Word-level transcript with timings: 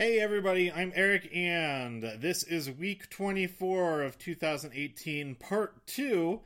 Hey 0.00 0.18
everybody, 0.18 0.72
I'm 0.72 0.92
Eric, 0.94 1.28
and 1.36 2.02
this 2.02 2.42
is 2.42 2.70
week 2.70 3.10
24 3.10 4.00
of 4.00 4.18
2018, 4.18 5.34
part 5.34 5.86
2. 5.88 6.40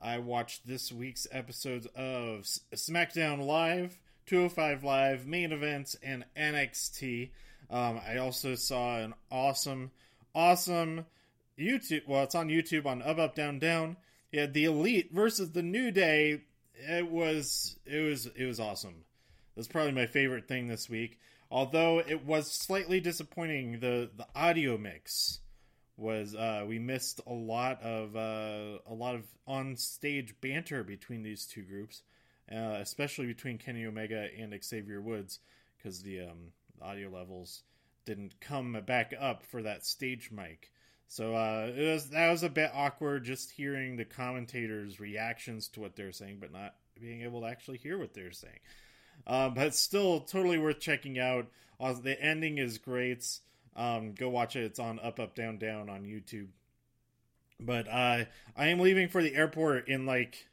I 0.00 0.18
watched 0.20 0.68
this 0.68 0.92
week's 0.92 1.26
episodes 1.32 1.86
of 1.96 2.42
SmackDown 2.72 3.44
Live, 3.44 3.98
205 4.26 4.84
Live, 4.84 5.26
main 5.26 5.50
events, 5.50 5.96
and 6.00 6.24
NXT. 6.36 7.30
Um, 7.70 8.00
I 8.06 8.18
also 8.18 8.54
saw 8.54 8.98
an 8.98 9.14
awesome, 9.32 9.90
awesome 10.32 11.06
YouTube. 11.58 12.06
Well, 12.06 12.22
it's 12.22 12.36
on 12.36 12.50
YouTube 12.50 12.86
on 12.86 13.02
Up 13.02 13.18
Up 13.18 13.34
Down 13.34 13.58
Down. 13.58 13.96
Yeah, 14.30 14.46
the 14.46 14.66
Elite 14.66 15.10
versus 15.12 15.50
the 15.50 15.62
New 15.64 15.90
Day. 15.90 16.42
It 16.76 17.10
was 17.10 17.74
it 17.84 17.98
was 17.98 18.26
it 18.26 18.44
was 18.44 18.60
awesome. 18.60 19.02
That's 19.56 19.66
probably 19.66 19.90
my 19.90 20.06
favorite 20.06 20.46
thing 20.46 20.68
this 20.68 20.88
week 20.88 21.18
although 21.50 21.98
it 21.98 22.24
was 22.24 22.50
slightly 22.50 23.00
disappointing 23.00 23.80
the 23.80 24.10
the 24.16 24.26
audio 24.34 24.78
mix 24.78 25.40
was 25.96 26.34
uh, 26.34 26.64
we 26.66 26.78
missed 26.78 27.20
a 27.26 27.32
lot 27.32 27.82
of 27.82 28.16
uh, 28.16 28.78
a 28.86 28.94
lot 28.94 29.14
of 29.14 29.24
on 29.46 29.76
stage 29.76 30.34
banter 30.40 30.82
between 30.82 31.22
these 31.22 31.46
two 31.46 31.62
groups, 31.62 32.02
uh, 32.50 32.78
especially 32.80 33.26
between 33.26 33.58
Kenny 33.58 33.84
Omega 33.84 34.28
and 34.38 34.58
Xavier 34.64 35.00
Woods, 35.00 35.40
because 35.76 36.02
the 36.02 36.20
um, 36.20 36.52
audio 36.80 37.10
levels 37.10 37.62
didn't 38.06 38.40
come 38.40 38.80
back 38.86 39.12
up 39.18 39.44
for 39.44 39.62
that 39.62 39.84
stage 39.84 40.30
mic. 40.32 40.72
So 41.06 41.34
uh, 41.34 41.70
it 41.76 41.92
was 41.92 42.10
that 42.10 42.30
was 42.30 42.42
a 42.42 42.48
bit 42.48 42.70
awkward 42.72 43.24
just 43.24 43.50
hearing 43.50 43.96
the 43.96 44.04
commentators' 44.04 45.00
reactions 45.00 45.68
to 45.70 45.80
what 45.80 45.96
they're 45.96 46.12
saying, 46.12 46.38
but 46.40 46.52
not 46.52 46.74
being 46.98 47.22
able 47.22 47.42
to 47.42 47.48
actually 47.48 47.78
hear 47.78 47.98
what 47.98 48.14
they're 48.14 48.32
saying. 48.32 48.60
Um, 49.26 49.54
but 49.54 49.74
still 49.74 50.20
totally 50.20 50.58
worth 50.58 50.80
checking 50.80 51.18
out. 51.18 51.46
Uh, 51.78 51.94
the 51.94 52.20
ending 52.20 52.58
is 52.58 52.78
great. 52.78 53.26
Um, 53.76 54.12
go 54.12 54.28
watch 54.28 54.56
it. 54.56 54.64
It's 54.64 54.78
on 54.78 54.98
Up 55.00 55.20
Up 55.20 55.34
Down 55.34 55.58
Down 55.58 55.88
on 55.88 56.02
YouTube. 56.02 56.48
But 57.58 57.88
uh, 57.88 58.24
I 58.56 58.66
am 58.68 58.80
leaving 58.80 59.08
for 59.08 59.22
the 59.22 59.34
airport 59.34 59.88
in 59.88 60.06
like 60.06 60.46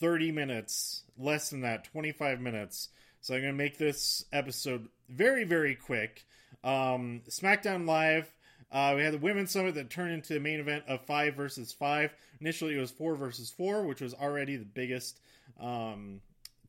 30 0.00 0.32
minutes, 0.32 1.04
less 1.18 1.50
than 1.50 1.60
that, 1.62 1.84
25 1.84 2.40
minutes. 2.40 2.88
So 3.20 3.34
I'm 3.34 3.42
going 3.42 3.54
to 3.54 3.58
make 3.58 3.78
this 3.78 4.24
episode 4.32 4.88
very, 5.08 5.44
very 5.44 5.74
quick. 5.74 6.24
Um, 6.64 7.22
SmackDown 7.28 7.86
Live. 7.86 8.32
Uh, 8.70 8.94
we 8.96 9.02
had 9.02 9.12
the 9.12 9.18
women's 9.18 9.50
summit 9.50 9.74
that 9.74 9.90
turned 9.90 10.12
into 10.12 10.34
the 10.34 10.40
main 10.40 10.58
event 10.58 10.84
of 10.88 11.04
five 11.04 11.34
versus 11.34 11.72
five. 11.72 12.14
Initially, 12.40 12.74
it 12.74 12.80
was 12.80 12.90
four 12.90 13.14
versus 13.14 13.50
four, 13.50 13.84
which 13.84 14.00
was 14.00 14.14
already 14.14 14.56
the 14.56 14.64
biggest 14.64 15.20
um, 15.60 16.20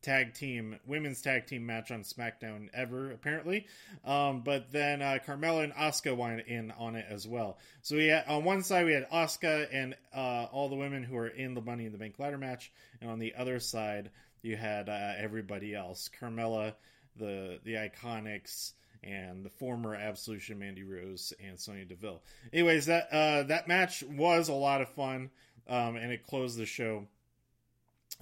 tag 0.04 0.34
team 0.34 0.78
women's 0.86 1.20
tag 1.22 1.46
team 1.46 1.66
match 1.66 1.90
on 1.90 2.02
SmackDown 2.02 2.68
ever 2.72 3.10
apparently. 3.10 3.66
Um, 4.04 4.42
but 4.42 4.70
then 4.70 5.02
uh, 5.02 5.18
Carmella 5.26 5.64
and 5.64 5.72
Asuka 5.72 6.16
went 6.16 6.46
in 6.46 6.70
on 6.72 6.94
it 6.94 7.06
as 7.08 7.26
well. 7.26 7.58
So 7.82 7.96
we 7.96 8.06
had, 8.06 8.26
on 8.28 8.44
one 8.44 8.62
side 8.62 8.86
we 8.86 8.92
had 8.92 9.10
Asuka 9.10 9.66
and 9.72 9.96
uh, 10.14 10.46
all 10.52 10.68
the 10.68 10.76
women 10.76 11.02
who 11.02 11.16
are 11.16 11.26
in 11.26 11.54
the 11.54 11.60
Money 11.60 11.86
in 11.86 11.92
the 11.92 11.98
Bank 11.98 12.18
ladder 12.18 12.38
match, 12.38 12.70
and 13.00 13.10
on 13.10 13.18
the 13.18 13.34
other 13.34 13.58
side 13.58 14.10
you 14.42 14.56
had 14.56 14.88
uh, 14.88 15.12
everybody 15.18 15.74
else: 15.74 16.10
Carmella, 16.20 16.74
the 17.16 17.58
the 17.64 17.74
Iconics. 17.74 18.74
And 19.06 19.44
the 19.44 19.50
former 19.50 19.94
Absolution 19.94 20.58
Mandy 20.58 20.82
Rose 20.82 21.34
and 21.46 21.60
Sonya 21.60 21.84
Deville. 21.84 22.22
Anyways, 22.54 22.86
that 22.86 23.12
uh, 23.12 23.42
that 23.42 23.68
match 23.68 24.02
was 24.02 24.48
a 24.48 24.54
lot 24.54 24.80
of 24.80 24.88
fun, 24.88 25.28
um, 25.68 25.96
and 25.96 26.10
it 26.10 26.26
closed 26.26 26.56
the 26.56 26.64
show 26.64 27.06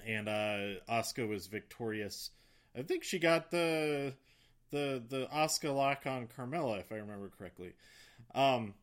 and 0.06 0.28
uh, 0.28 0.80
Asuka 0.90 1.28
was 1.28 1.46
victorious. 1.46 2.30
I 2.76 2.82
think 2.82 3.04
she 3.04 3.18
got 3.18 3.50
the 3.50 4.14
the 4.70 5.02
the 5.08 5.28
Asuka 5.32 5.74
lock 5.74 6.06
on 6.06 6.28
Carmella, 6.28 6.80
if 6.80 6.90
I 6.90 6.96
remember 6.96 7.30
correctly. 7.36 7.74
Um, 8.34 8.74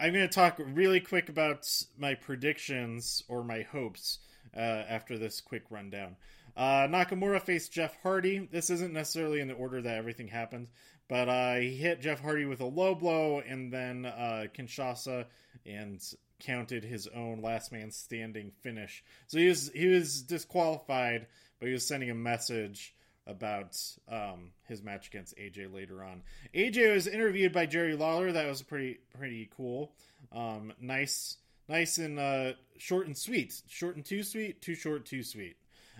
I'm 0.00 0.12
going 0.12 0.28
to 0.28 0.32
talk 0.32 0.60
really 0.64 1.00
quick 1.00 1.28
about 1.28 1.68
my 1.96 2.14
predictions 2.14 3.24
or 3.28 3.42
my 3.42 3.62
hopes 3.62 4.18
uh, 4.56 4.60
after 4.60 5.18
this 5.18 5.40
quick 5.40 5.64
rundown. 5.70 6.16
Uh, 6.56 6.86
Nakamura 6.88 7.40
faced 7.42 7.72
Jeff 7.72 7.96
Hardy. 8.02 8.48
This 8.50 8.70
isn't 8.70 8.92
necessarily 8.92 9.40
in 9.40 9.48
the 9.48 9.54
order 9.54 9.82
that 9.82 9.96
everything 9.96 10.28
happened, 10.28 10.68
but 11.08 11.28
uh, 11.28 11.56
he 11.56 11.76
hit 11.76 12.00
Jeff 12.00 12.20
Hardy 12.20 12.44
with 12.44 12.60
a 12.60 12.66
low 12.66 12.94
blow 12.94 13.40
and 13.40 13.72
then 13.72 14.06
uh, 14.06 14.46
Kinshasa 14.56 15.26
and 15.66 16.00
counted 16.40 16.84
his 16.84 17.06
own 17.08 17.42
last 17.42 17.72
man 17.72 17.90
standing 17.90 18.52
finish. 18.62 19.02
So 19.26 19.38
he 19.38 19.48
was 19.48 19.70
he 19.74 19.86
was 19.86 20.22
disqualified, 20.22 21.26
but 21.58 21.66
he 21.66 21.72
was 21.72 21.86
sending 21.86 22.10
a 22.10 22.14
message 22.14 22.94
about 23.26 23.76
um, 24.08 24.52
his 24.66 24.82
match 24.82 25.08
against 25.08 25.36
AJ 25.36 25.72
later 25.72 26.02
on. 26.02 26.22
AJ 26.54 26.94
was 26.94 27.06
interviewed 27.06 27.52
by 27.52 27.66
Jerry 27.66 27.94
Lawler. 27.94 28.32
That 28.32 28.48
was 28.48 28.62
pretty 28.62 28.98
pretty 29.16 29.50
cool. 29.56 29.92
Um, 30.32 30.72
nice 30.80 31.36
nice 31.68 31.98
and 31.98 32.18
uh, 32.18 32.52
short 32.78 33.06
and 33.06 33.16
sweet. 33.16 33.60
Short 33.68 33.96
and 33.96 34.04
too 34.04 34.22
sweet. 34.22 34.62
Too 34.62 34.74
short. 34.74 35.06
Too 35.06 35.22
sweet. 35.22 35.56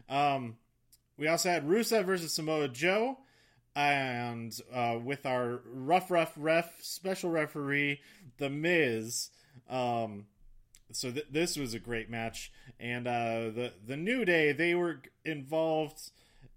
Um, 0.08 0.56
we 1.18 1.28
also 1.28 1.50
had 1.50 1.68
Rusev 1.68 2.04
versus 2.06 2.34
Samoa 2.34 2.68
Joe. 2.68 3.18
And 3.76 4.52
uh, 4.72 4.98
with 5.02 5.24
our 5.24 5.60
rough, 5.64 6.10
rough 6.10 6.32
ref 6.36 6.72
special 6.82 7.30
referee, 7.30 8.00
The 8.38 8.50
Miz, 8.50 9.30
um, 9.68 10.26
so 10.92 11.10
th- 11.10 11.26
this 11.30 11.56
was 11.56 11.74
a 11.74 11.78
great 11.78 12.10
match, 12.10 12.52
and 12.80 13.06
uh, 13.06 13.50
the 13.50 13.72
the 13.86 13.96
New 13.96 14.24
Day 14.24 14.52
they 14.52 14.74
were 14.74 15.00
involved 15.24 16.10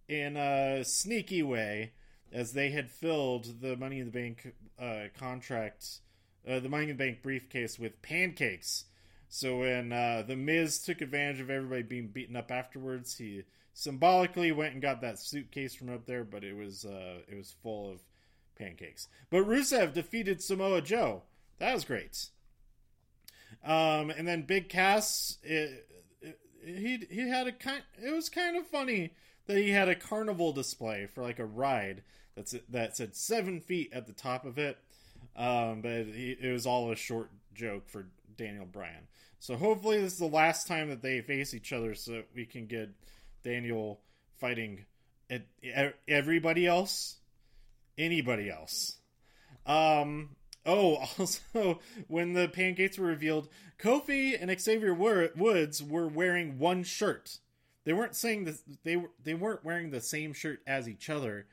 in 0.08 0.38
a 0.38 0.84
sneaky 0.84 1.44
way 1.44 1.92
as 2.32 2.54
they 2.54 2.70
had 2.70 2.90
filled 2.90 3.62
the 3.62 3.76
Money 3.76 4.00
in 4.00 4.06
the 4.06 4.12
Bank 4.12 4.54
uh, 4.80 5.08
contract, 5.18 6.00
uh, 6.48 6.60
the 6.60 6.70
Money 6.70 6.84
in 6.84 6.90
the 6.90 6.96
Bank 6.96 7.22
briefcase 7.22 7.78
with 7.78 8.02
pancakes. 8.02 8.86
So 9.28 9.60
when 9.60 9.94
uh, 9.94 10.24
the 10.28 10.36
Miz 10.36 10.80
took 10.80 11.02
advantage 11.02 11.40
of 11.40 11.50
everybody 11.50 11.84
being 11.84 12.08
beaten 12.08 12.36
up 12.36 12.52
afterwards, 12.52 13.18
he 13.18 13.44
symbolically 13.74 14.52
went 14.52 14.74
and 14.74 14.82
got 14.82 15.02
that 15.02 15.20
suitcase 15.20 15.74
from 15.74 15.94
up 15.94 16.06
there, 16.06 16.24
but 16.24 16.44
it 16.44 16.56
was 16.56 16.86
uh, 16.86 17.20
it 17.28 17.36
was 17.36 17.56
full 17.64 17.92
of 17.92 18.00
pancakes. 18.58 19.08
But 19.30 19.48
Rusev 19.48 19.94
defeated 19.94 20.42
Samoa 20.42 20.82
Joe. 20.82 21.24
That 21.60 21.74
was 21.74 21.86
great. 21.86 22.28
Um, 23.64 24.10
and 24.10 24.28
then 24.28 24.44
Big 24.44 24.70
Cass, 24.70 25.38
it, 25.44 25.88
it, 26.22 26.40
he 26.66 27.06
he 27.10 27.30
had 27.30 27.48
a 27.48 27.52
kind. 27.52 27.84
It 28.04 28.14
was 28.14 28.30
kind 28.30 28.58
of 28.58 28.66
funny 28.68 29.12
that 29.48 29.58
he 29.58 29.70
had 29.70 29.90
a 29.90 29.96
carnival 29.96 30.54
display 30.54 31.08
for 31.14 31.22
like 31.22 31.40
a 31.40 31.46
ride 31.46 32.04
that's 32.36 32.56
that 32.70 32.98
said 32.98 33.16
seven 33.16 33.60
feet 33.60 33.92
at 33.94 34.08
the 34.08 34.14
top 34.14 34.46
of 34.46 34.58
it. 34.58 34.78
Um, 35.36 35.82
but 35.82 35.92
it, 35.92 36.40
it 36.42 36.52
was 36.52 36.66
all 36.66 36.92
a 36.92 36.96
short 36.96 37.30
joke 37.54 37.88
for 37.90 38.08
Daniel 38.38 38.66
Bryan. 38.66 39.08
So 39.40 39.56
hopefully 39.56 40.00
this 40.00 40.14
is 40.14 40.20
the 40.20 40.26
last 40.26 40.68
time 40.68 40.90
that 40.90 41.02
they 41.02 41.22
face 41.22 41.54
each 41.54 41.74
other, 41.74 41.96
so 41.96 42.24
we 42.36 42.46
can 42.46 42.68
get 42.68 42.90
Daniel 43.44 44.00
fighting 44.40 44.86
everybody 46.08 46.68
else, 46.68 47.18
anybody 47.98 48.50
else. 48.50 48.98
Um, 49.66 50.36
Oh, 50.66 50.96
also, 51.20 51.80
when 52.08 52.34
the 52.34 52.48
pancakes 52.48 52.98
were 52.98 53.08
revealed, 53.08 53.50
Kofi 53.80 54.38
and 54.40 54.60
Xavier 54.60 54.94
Woods 54.94 55.84
were 55.84 56.08
wearing 56.08 56.60
one 56.60 56.84
shirt. 56.84 57.40
They 57.84 57.94
weren't 57.94 58.16
saying 58.16 58.46
that 58.46 58.58
they 58.84 58.96
were 58.96 59.10
they 59.24 59.34
weren't 59.34 59.66
wearing 59.66 59.90
the 59.90 60.02
same 60.02 60.34
shirt 60.34 60.62
as 60.68 60.88
each 60.88 61.10
other. 61.10 61.48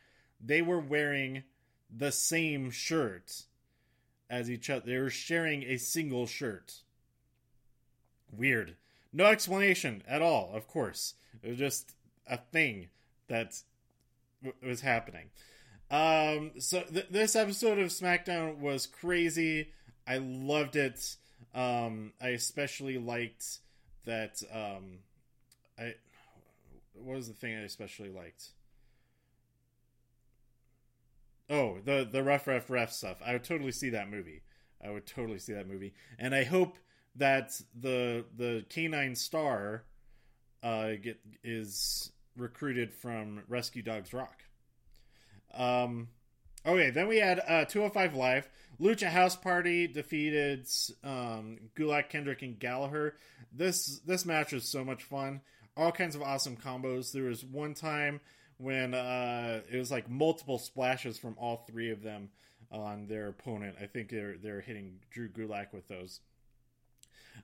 They 0.45 0.61
were 0.61 0.81
wearing 0.81 1.45
the 1.91 2.13
same 2.13 2.71
shirt 2.71 3.45
as 4.29 4.51
each 4.51 4.69
other. 4.69 4.85
They 4.85 4.99
were 4.99 5.11
sharing 5.11 5.63
a 5.63 5.79
single 5.79 6.27
shirt. 6.27 6.83
Weird. 8.31 8.77
No 9.11 9.25
explanation 9.25 10.03
at 10.07 10.21
all, 10.21 10.51
of 10.53 10.67
course. 10.69 11.15
It 11.43 11.49
was 11.49 11.59
just 11.59 11.95
a 12.27 12.37
thing 12.37 12.91
that 13.29 13.63
was 14.63 14.83
happening. 14.83 15.31
Um, 15.91 16.53
so 16.59 16.83
th- 16.83 17.09
this 17.11 17.35
episode 17.35 17.79
of 17.79 17.89
SmackDown 17.89 18.59
was 18.59 18.87
crazy. 18.87 19.73
I 20.07 20.19
loved 20.19 20.77
it. 20.77 21.17
Um, 21.55 22.13
I 22.21 22.29
especially 22.29 22.99
liked 22.99 23.61
that. 24.05 24.43
Um, 24.53 24.99
I 25.79 25.95
what 26.95 27.17
was 27.17 27.29
the 27.29 27.35
thing 27.35 27.55
I 27.55 27.63
especially 27.63 28.11
liked? 28.11 28.51
Oh, 31.51 31.79
the 31.85 32.07
the 32.11 32.23
rough 32.23 32.47
ref 32.47 32.69
ref 32.69 32.93
stuff. 32.93 33.19
I 33.25 33.33
would 33.33 33.45
totally 33.45 33.73
see 33.73 33.91
that 33.91 34.11
movie. 34.11 34.43
I 34.85 34.91
would 34.91 35.07
totally 35.07 35.39
see 35.39 35.55
that 35.55 35.69
movie, 35.69 35.95
and 36.19 36.35
I 36.35 36.45
hope 36.45 36.79
that 37.17 37.61
the 37.79 38.25
the 38.37 38.65
canine 38.69 39.15
star 39.15 39.85
uh, 40.63 40.91
get 41.03 41.19
is 41.43 42.13
recruited 42.37 42.93
from 42.93 43.43
Rescue 43.49 43.83
Dogs 43.83 44.13
Rock. 44.13 44.43
Um, 45.55 46.09
okay, 46.67 46.91
then 46.91 47.09
we 47.09 47.19
had 47.19 47.41
uh, 47.41 47.65
205 47.65 48.15
Live. 48.15 48.49
Lucha 48.81 49.09
House 49.09 49.35
Party 49.35 49.89
defeated 49.89 50.67
um, 51.03 51.59
Gulak, 51.77 52.11
Kendrick, 52.11 52.43
and 52.43 52.59
Gallagher. 52.59 53.15
This 53.53 53.99
this 54.07 54.25
match 54.25 54.53
was 54.53 54.65
so 54.65 54.85
much 54.85 55.03
fun. 55.03 55.41
All 55.77 55.91
kinds 55.91 56.15
of 56.15 56.23
awesome 56.23 56.57
combos. 56.57 57.13
There 57.13 57.25
was 57.25 57.45
one 57.45 57.75
time 57.75 58.21
when 58.59 58.95
uh, 58.95 59.63
it 59.71 59.79
was 59.79 59.91
like 59.91 60.09
multiple 60.09 60.59
splashes 60.59 61.19
from 61.19 61.37
all 61.39 61.65
three 61.69 61.91
of 61.91 62.03
them 62.03 62.31
on 62.71 63.07
their 63.07 63.29
opponent. 63.29 63.77
I 63.81 63.87
think 63.87 64.11
they're 64.11 64.37
they're 64.37 64.61
hitting 64.61 65.01
Drew 65.11 65.29
Gulak 65.29 65.73
with 65.73 65.89
those. 65.89 66.21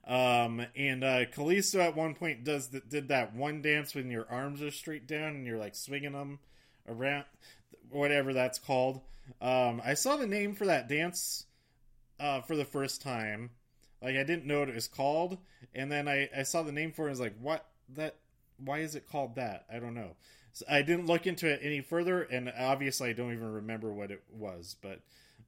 Um, 0.05 0.65
and 0.75 1.03
uh, 1.03 1.25
Kalisto 1.25 1.79
at 1.79 1.95
one 1.95 2.15
point 2.15 2.43
does 2.43 2.67
the, 2.67 2.81
did 2.81 3.07
that 3.07 3.33
one 3.33 3.61
dance 3.61 3.95
when 3.95 4.11
your 4.11 4.27
arms 4.29 4.61
are 4.61 4.71
straight 4.71 5.07
down 5.07 5.29
and 5.29 5.47
you're 5.47 5.57
like 5.57 5.73
swinging 5.73 6.11
them 6.11 6.39
around, 6.87 7.25
whatever 7.89 8.33
that's 8.33 8.59
called. 8.59 9.01
Um, 9.41 9.81
I 9.83 9.95
saw 9.95 10.17
the 10.17 10.27
name 10.27 10.55
for 10.55 10.65
that 10.67 10.87
dance 10.87 11.45
uh, 12.19 12.41
for 12.41 12.55
the 12.55 12.65
first 12.65 13.01
time. 13.01 13.51
Like 14.01 14.15
I 14.15 14.23
didn't 14.23 14.45
know 14.45 14.59
what 14.59 14.69
it 14.69 14.75
was 14.75 14.87
called, 14.87 15.37
and 15.73 15.91
then 15.91 16.07
I, 16.07 16.29
I 16.35 16.43
saw 16.43 16.63
the 16.63 16.71
name 16.71 16.91
for 16.91 17.03
it. 17.03 17.05
and 17.05 17.11
was 17.11 17.19
like, 17.19 17.37
what 17.39 17.65
that? 17.95 18.15
Why 18.63 18.79
is 18.79 18.95
it 18.95 19.09
called 19.09 19.35
that? 19.35 19.65
I 19.73 19.79
don't 19.79 19.95
know. 19.95 20.11
So 20.53 20.65
I 20.69 20.83
didn't 20.83 21.07
look 21.07 21.27
into 21.27 21.47
it 21.47 21.59
any 21.63 21.81
further, 21.81 22.21
and 22.21 22.51
obviously 22.57 23.09
I 23.09 23.13
don't 23.13 23.33
even 23.33 23.53
remember 23.53 23.91
what 23.91 24.11
it 24.11 24.23
was. 24.31 24.75
But 24.81 25.01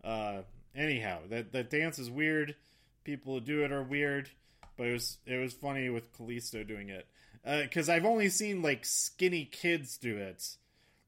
uh, 0.03 0.41
anyhow, 0.75 1.19
that 1.29 1.51
that 1.53 1.69
dance 1.69 1.99
is 1.99 2.09
weird. 2.09 2.55
People 3.03 3.35
who 3.35 3.41
do 3.41 3.63
it 3.63 3.71
are 3.71 3.83
weird, 3.83 4.29
but 4.75 4.87
it 4.87 4.93
was 4.93 5.17
it 5.25 5.37
was 5.37 5.53
funny 5.53 5.89
with 5.89 6.17
Kalisto 6.17 6.67
doing 6.67 6.89
it 6.89 7.07
because 7.43 7.89
uh, 7.89 7.93
I've 7.93 8.05
only 8.05 8.29
seen 8.29 8.61
like 8.61 8.83
skinny 8.83 9.45
kids 9.45 9.97
do 9.97 10.17
it, 10.17 10.43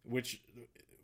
which 0.10 0.42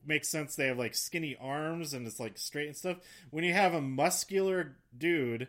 makes 0.05 0.29
sense. 0.29 0.55
They 0.55 0.67
have 0.67 0.77
like 0.77 0.95
skinny 0.95 1.35
arms 1.39 1.93
and 1.93 2.05
it's 2.07 2.19
like 2.19 2.37
straight 2.37 2.67
and 2.67 2.77
stuff. 2.77 2.97
When 3.31 3.43
you 3.43 3.53
have 3.53 3.73
a 3.73 3.81
muscular 3.81 4.77
dude 4.97 5.47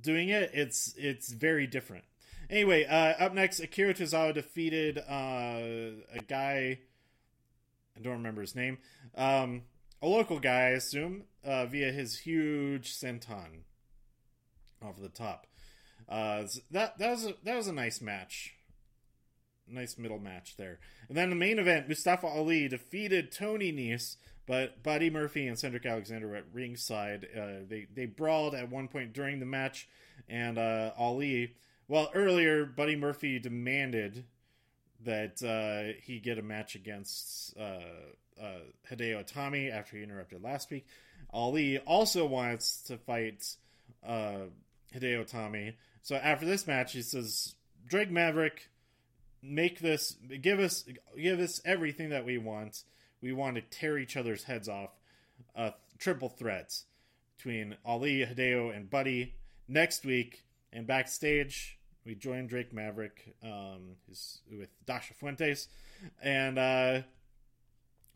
doing 0.00 0.28
it, 0.28 0.50
it's 0.54 0.94
it's 0.96 1.32
very 1.32 1.66
different. 1.66 2.04
Anyway, 2.50 2.84
uh, 2.84 3.24
up 3.24 3.34
next, 3.34 3.60
Akira 3.60 3.92
Tozawa 3.92 4.32
defeated 4.32 4.98
uh, 4.98 6.02
a 6.14 6.22
guy. 6.26 6.78
I 7.96 8.00
don't 8.00 8.14
remember 8.14 8.40
his 8.40 8.54
name. 8.54 8.78
Um, 9.16 9.62
a 10.00 10.06
local 10.06 10.38
guy, 10.38 10.66
I 10.66 10.68
assume, 10.70 11.24
uh, 11.44 11.66
via 11.66 11.92
his 11.92 12.20
huge 12.20 12.94
senton 12.94 13.64
off 14.80 15.00
the 15.00 15.08
top. 15.08 15.46
Uh, 16.08 16.44
that 16.70 16.96
that 16.98 17.10
was 17.10 17.26
a, 17.26 17.34
that 17.42 17.56
was 17.56 17.66
a 17.66 17.72
nice 17.72 18.00
match 18.00 18.54
nice 19.70 19.98
middle 19.98 20.18
match 20.18 20.56
there. 20.56 20.78
And 21.08 21.16
then 21.16 21.30
the 21.30 21.36
main 21.36 21.58
event, 21.58 21.88
Mustafa 21.88 22.26
Ali 22.26 22.68
defeated 22.68 23.32
Tony 23.32 23.72
Nese, 23.72 24.16
but 24.46 24.82
Buddy 24.82 25.10
Murphy 25.10 25.46
and 25.46 25.58
Cedric 25.58 25.86
Alexander 25.86 26.28
were 26.28 26.36
at 26.36 26.44
ringside. 26.52 27.26
Uh, 27.36 27.64
they 27.68 27.86
they 27.94 28.06
brawled 28.06 28.54
at 28.54 28.70
one 28.70 28.88
point 28.88 29.12
during 29.12 29.40
the 29.40 29.46
match, 29.46 29.88
and 30.28 30.58
uh, 30.58 30.92
Ali. 30.98 31.54
Well, 31.86 32.10
earlier 32.14 32.66
Buddy 32.66 32.96
Murphy 32.96 33.38
demanded 33.38 34.24
that 35.04 35.42
uh, 35.42 35.98
he 36.02 36.18
get 36.18 36.38
a 36.38 36.42
match 36.42 36.74
against 36.74 37.56
uh, 37.58 37.80
uh, 38.40 38.60
Hideo 38.90 39.24
Itami 39.24 39.72
after 39.72 39.96
he 39.96 40.02
interrupted 40.02 40.42
last 40.42 40.70
week. 40.70 40.86
Ali 41.30 41.78
also 41.78 42.26
wants 42.26 42.82
to 42.82 42.96
fight 42.96 43.56
uh, 44.06 44.48
Hideo 44.94 45.24
Itami. 45.24 45.74
So 46.02 46.16
after 46.16 46.46
this 46.46 46.66
match, 46.66 46.92
he 46.92 47.02
says, 47.02 47.54
Drake 47.86 48.10
Maverick, 48.10 48.68
make 49.48 49.80
this 49.80 50.16
give 50.40 50.58
us 50.58 50.84
give 51.16 51.40
us 51.40 51.60
everything 51.64 52.10
that 52.10 52.24
we 52.24 52.38
want. 52.38 52.84
We 53.20 53.32
want 53.32 53.56
to 53.56 53.62
tear 53.62 53.98
each 53.98 54.16
other's 54.16 54.44
heads 54.44 54.68
off. 54.68 54.90
Uh, 55.56 55.70
triple 55.98 56.28
threats 56.28 56.84
between 57.36 57.76
Ali, 57.84 58.24
Hideo, 58.24 58.74
and 58.74 58.88
Buddy 58.88 59.34
next 59.66 60.04
week. 60.04 60.44
And 60.72 60.86
backstage, 60.86 61.78
we 62.04 62.14
join 62.14 62.46
Drake 62.46 62.72
Maverick 62.72 63.34
um, 63.42 63.96
with 64.50 64.68
Dasha 64.84 65.14
Fuentes, 65.14 65.68
and 66.22 66.58
uh, 66.58 67.02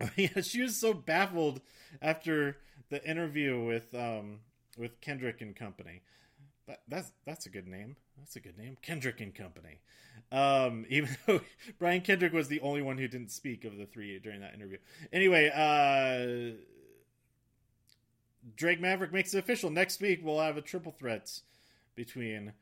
yeah, 0.17 0.41
she 0.43 0.63
was 0.63 0.77
so 0.77 0.93
baffled 0.93 1.61
after 2.01 2.59
the 2.91 3.05
interview 3.09 3.65
with 3.65 3.95
um, 3.95 4.41
with 4.77 5.01
Kendrick 5.01 5.41
and 5.41 5.57
Company. 5.57 6.03
That's 6.89 7.13
that's 7.25 7.47
a 7.47 7.51
good 7.51 7.67
name. 7.67 7.97
That's 8.19 8.37
a 8.37 8.41
good 8.41 8.59
name, 8.59 8.77
Kendrick 8.83 9.21
and 9.21 9.35
Company. 9.35 9.81
Um, 10.31 10.87
even 10.91 11.17
though 11.27 11.41
Brian 11.79 12.01
Kendrick 12.01 12.33
was 12.33 12.49
the 12.49 12.61
only 12.61 12.83
one 12.83 12.99
who 12.99 13.09
didn't 13.09 13.31
speak 13.31 13.65
of 13.65 13.77
the 13.77 13.87
three 13.87 14.19
during 14.19 14.41
that 14.41 14.55
interview. 14.55 14.79
Anyway, 15.13 15.51
uh, 15.55 16.57
Drake 18.57 18.81
Maverick 18.81 19.13
makes 19.13 19.35
it 19.35 19.39
official. 19.39 19.71
Next 19.71 20.01
week, 20.01 20.21
we'll 20.23 20.41
have 20.41 20.57
a 20.57 20.63
triple 20.63 20.93
threat 20.93 21.31
between 21.95 22.53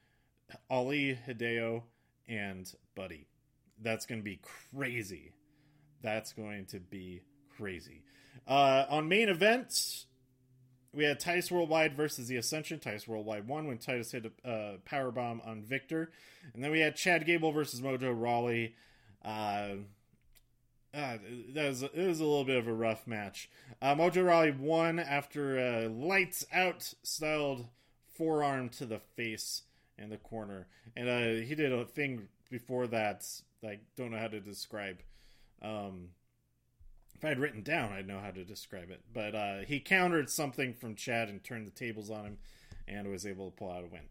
Ali, 0.69 1.19
Hideo, 1.27 1.83
and 2.29 2.73
Buddy. 2.95 3.27
That's 3.83 4.07
going 4.07 4.21
to 4.21 4.25
be 4.25 4.41
crazy. 4.75 5.33
That's 6.03 6.33
going 6.33 6.67
to 6.67 6.81
be 6.81 7.23
crazy. 7.57 8.03
Uh, 8.47 8.87
on 8.89 9.09
main 9.09 9.29
events, 9.29 10.07
we 10.93 11.05
had 11.05 11.21
Titus 11.21 11.51
Worldwide 11.51 11.97
versus 11.97 12.29
the 12.29 12.37
Ascension. 12.37 12.81
Titus 12.81 13.07
Worldwide 13.07 13.47
won 13.47 13.67
when 13.67 13.79
Titus 13.79 14.13
hit 14.13 14.33
a 14.45 14.79
power 14.85 15.11
bomb 15.11 15.41
on 15.45 15.63
Victor, 15.63 16.11
and 16.53 16.65
then 16.65 16.71
we 16.71 16.81
had 16.81 16.97
Chad 16.97 17.27
Gable 17.27 17.53
versus 17.53 17.81
Mojo 17.81 18.13
Rawley. 18.19 18.75
Uh, 19.25 19.77
uh, 20.93 21.19
that 21.55 21.69
was 21.69 21.83
it 21.83 22.07
was 22.07 22.19
a 22.19 22.25
little 22.25 22.45
bit 22.45 22.57
of 22.57 22.67
a 22.67 22.73
rough 22.73 23.07
match. 23.07 23.49
Uh, 23.81 23.95
Mojo 23.95 24.27
Rawley 24.27 24.51
won 24.51 24.99
after 24.99 25.59
a 25.59 25.89
lights 25.89 26.45
out 26.53 26.95
styled 27.03 27.67
forearm 28.17 28.69
to 28.71 28.87
the 28.87 28.99
face 28.99 29.63
in 29.97 30.11
the 30.11 30.17
corner, 30.17 30.67
and 30.97 31.09
uh, 31.09 31.47
he 31.47 31.55
did 31.55 31.73
a 31.73 31.85
thing 31.85 32.29
before 32.51 32.89
that. 32.89 33.25
I 33.63 33.79
don't 33.97 34.11
know 34.11 34.19
how 34.19 34.29
to 34.29 34.41
describe. 34.41 34.99
Um, 35.63 36.09
if 37.21 37.25
I 37.27 37.29
had 37.29 37.39
written 37.39 37.63
down, 37.63 37.93
I'd 37.93 38.09
know 38.09 38.19
how 38.19 38.31
to 38.31 38.45
describe 38.45 38.91
it. 38.91 39.03
But 39.13 39.35
uh, 39.35 39.59
he 39.67 39.79
countered 39.79 40.31
something 40.31 40.73
from 40.73 40.95
Chad 40.95 41.29
and 41.29 41.45
turned 41.45 41.67
the 41.67 41.71
tables 41.71 42.11
on 42.11 42.25
him, 42.25 42.39
and 42.89 43.11
was 43.11 43.27
able 43.27 43.51
to 43.51 43.57
pull 43.57 43.71
out 43.71 43.85
a 43.85 43.87
win. 43.87 44.09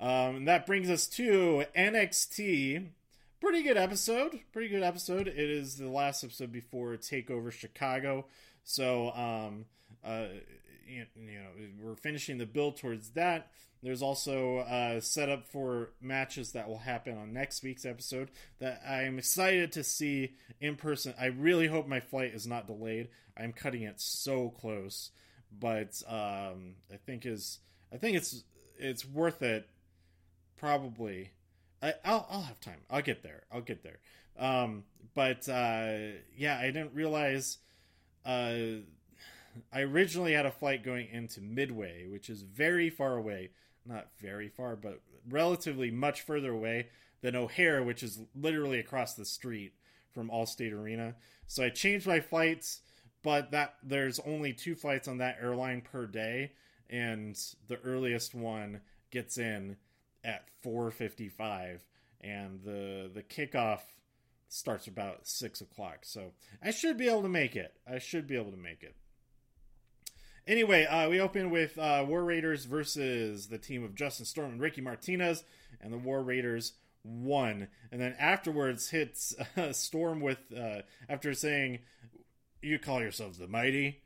Um, 0.00 0.36
and 0.36 0.48
that 0.48 0.66
brings 0.66 0.90
us 0.90 1.06
to 1.06 1.64
NXT. 1.76 2.88
Pretty 3.40 3.62
good 3.62 3.76
episode. 3.76 4.40
Pretty 4.52 4.68
good 4.68 4.82
episode. 4.82 5.28
It 5.28 5.38
is 5.38 5.76
the 5.76 5.88
last 5.88 6.24
episode 6.24 6.50
before 6.50 6.96
Takeover 6.96 7.52
Chicago. 7.52 8.26
So, 8.64 9.12
um, 9.12 9.66
uh, 10.04 10.24
you, 10.88 11.06
know, 11.16 11.48
we're 11.82 11.96
finishing 11.96 12.38
the 12.38 12.46
build 12.46 12.76
towards 12.78 13.10
that. 13.10 13.50
There's 13.82 14.02
also 14.02 14.58
uh, 14.58 15.00
set 15.00 15.28
up 15.28 15.46
for 15.46 15.90
matches 16.00 16.52
that 16.52 16.68
will 16.68 16.78
happen 16.78 17.16
on 17.16 17.32
next 17.32 17.62
week's 17.62 17.84
episode 17.84 18.28
that 18.58 18.82
I'm 18.88 19.18
excited 19.18 19.72
to 19.72 19.84
see 19.84 20.34
in 20.60 20.74
person. 20.74 21.14
I 21.18 21.26
really 21.26 21.68
hope 21.68 21.86
my 21.86 22.00
flight 22.00 22.34
is 22.34 22.46
not 22.46 22.66
delayed. 22.66 23.08
I'm 23.36 23.52
cutting 23.52 23.82
it 23.82 24.00
so 24.00 24.50
close, 24.50 25.10
but 25.56 26.02
um, 26.08 26.74
I 26.92 26.96
think 27.06 27.24
is 27.24 27.60
I 27.92 27.98
think 27.98 28.16
it's 28.16 28.42
it's 28.78 29.04
worth 29.04 29.42
it. 29.42 29.68
Probably, 30.56 31.30
I, 31.80 31.94
will 32.04 32.26
I'll 32.28 32.42
have 32.42 32.58
time. 32.58 32.80
I'll 32.90 33.02
get 33.02 33.22
there. 33.22 33.44
I'll 33.52 33.60
get 33.60 33.84
there. 33.84 33.98
Um, 34.36 34.84
but 35.14 35.48
uh, 35.48 36.18
yeah, 36.36 36.58
I 36.58 36.66
didn't 36.66 36.94
realize. 36.94 37.58
Uh, 38.26 38.82
I 39.72 39.80
originally 39.80 40.32
had 40.32 40.46
a 40.46 40.50
flight 40.50 40.84
going 40.84 41.08
into 41.08 41.40
Midway, 41.40 42.06
which 42.06 42.30
is 42.30 42.42
very 42.42 42.90
far 42.90 43.16
away 43.16 43.50
not 43.88 44.08
very 44.20 44.48
far, 44.48 44.76
but 44.76 45.00
relatively 45.28 45.90
much 45.90 46.20
further 46.20 46.52
away 46.52 46.88
than 47.22 47.34
O'Hare, 47.34 47.82
which 47.82 48.02
is 48.02 48.20
literally 48.34 48.78
across 48.78 49.14
the 49.14 49.24
street 49.24 49.72
from 50.12 50.30
Allstate 50.30 50.72
Arena. 50.72 51.14
So 51.46 51.64
I 51.64 51.70
changed 51.70 52.06
my 52.06 52.20
flights, 52.20 52.82
but 53.22 53.50
that 53.50 53.76
there's 53.82 54.20
only 54.20 54.52
two 54.52 54.74
flights 54.74 55.08
on 55.08 55.18
that 55.18 55.38
airline 55.40 55.80
per 55.80 56.06
day, 56.06 56.52
and 56.88 57.36
the 57.66 57.80
earliest 57.80 58.34
one 58.34 58.82
gets 59.10 59.38
in 59.38 59.76
at 60.22 60.48
4:55, 60.62 61.80
and 62.20 62.62
the 62.62 63.10
the 63.12 63.22
kickoff 63.22 63.80
starts 64.48 64.86
about 64.86 65.26
six 65.26 65.60
o'clock. 65.60 66.04
So 66.04 66.32
I 66.62 66.70
should 66.70 66.96
be 66.96 67.08
able 67.08 67.22
to 67.22 67.28
make 67.28 67.56
it. 67.56 67.74
I 67.86 67.98
should 67.98 68.26
be 68.26 68.36
able 68.36 68.50
to 68.50 68.56
make 68.56 68.82
it. 68.82 68.96
Anyway, 70.48 70.86
uh, 70.86 71.10
we 71.10 71.20
open 71.20 71.50
with 71.50 71.78
uh, 71.78 72.02
War 72.08 72.24
Raiders 72.24 72.64
versus 72.64 73.48
the 73.48 73.58
team 73.58 73.84
of 73.84 73.94
Justin 73.94 74.24
Storm 74.24 74.52
and 74.52 74.60
Ricky 74.62 74.80
Martinez, 74.80 75.44
and 75.78 75.92
the 75.92 75.98
War 75.98 76.22
Raiders 76.22 76.72
won. 77.04 77.68
And 77.92 78.00
then 78.00 78.16
afterwards 78.18 78.88
hits 78.88 79.34
uh, 79.58 79.74
Storm 79.74 80.22
with, 80.22 80.38
uh, 80.56 80.80
after 81.06 81.34
saying, 81.34 81.80
You 82.62 82.78
call 82.78 83.02
yourselves 83.02 83.36
the 83.36 83.46
Mighty? 83.46 84.00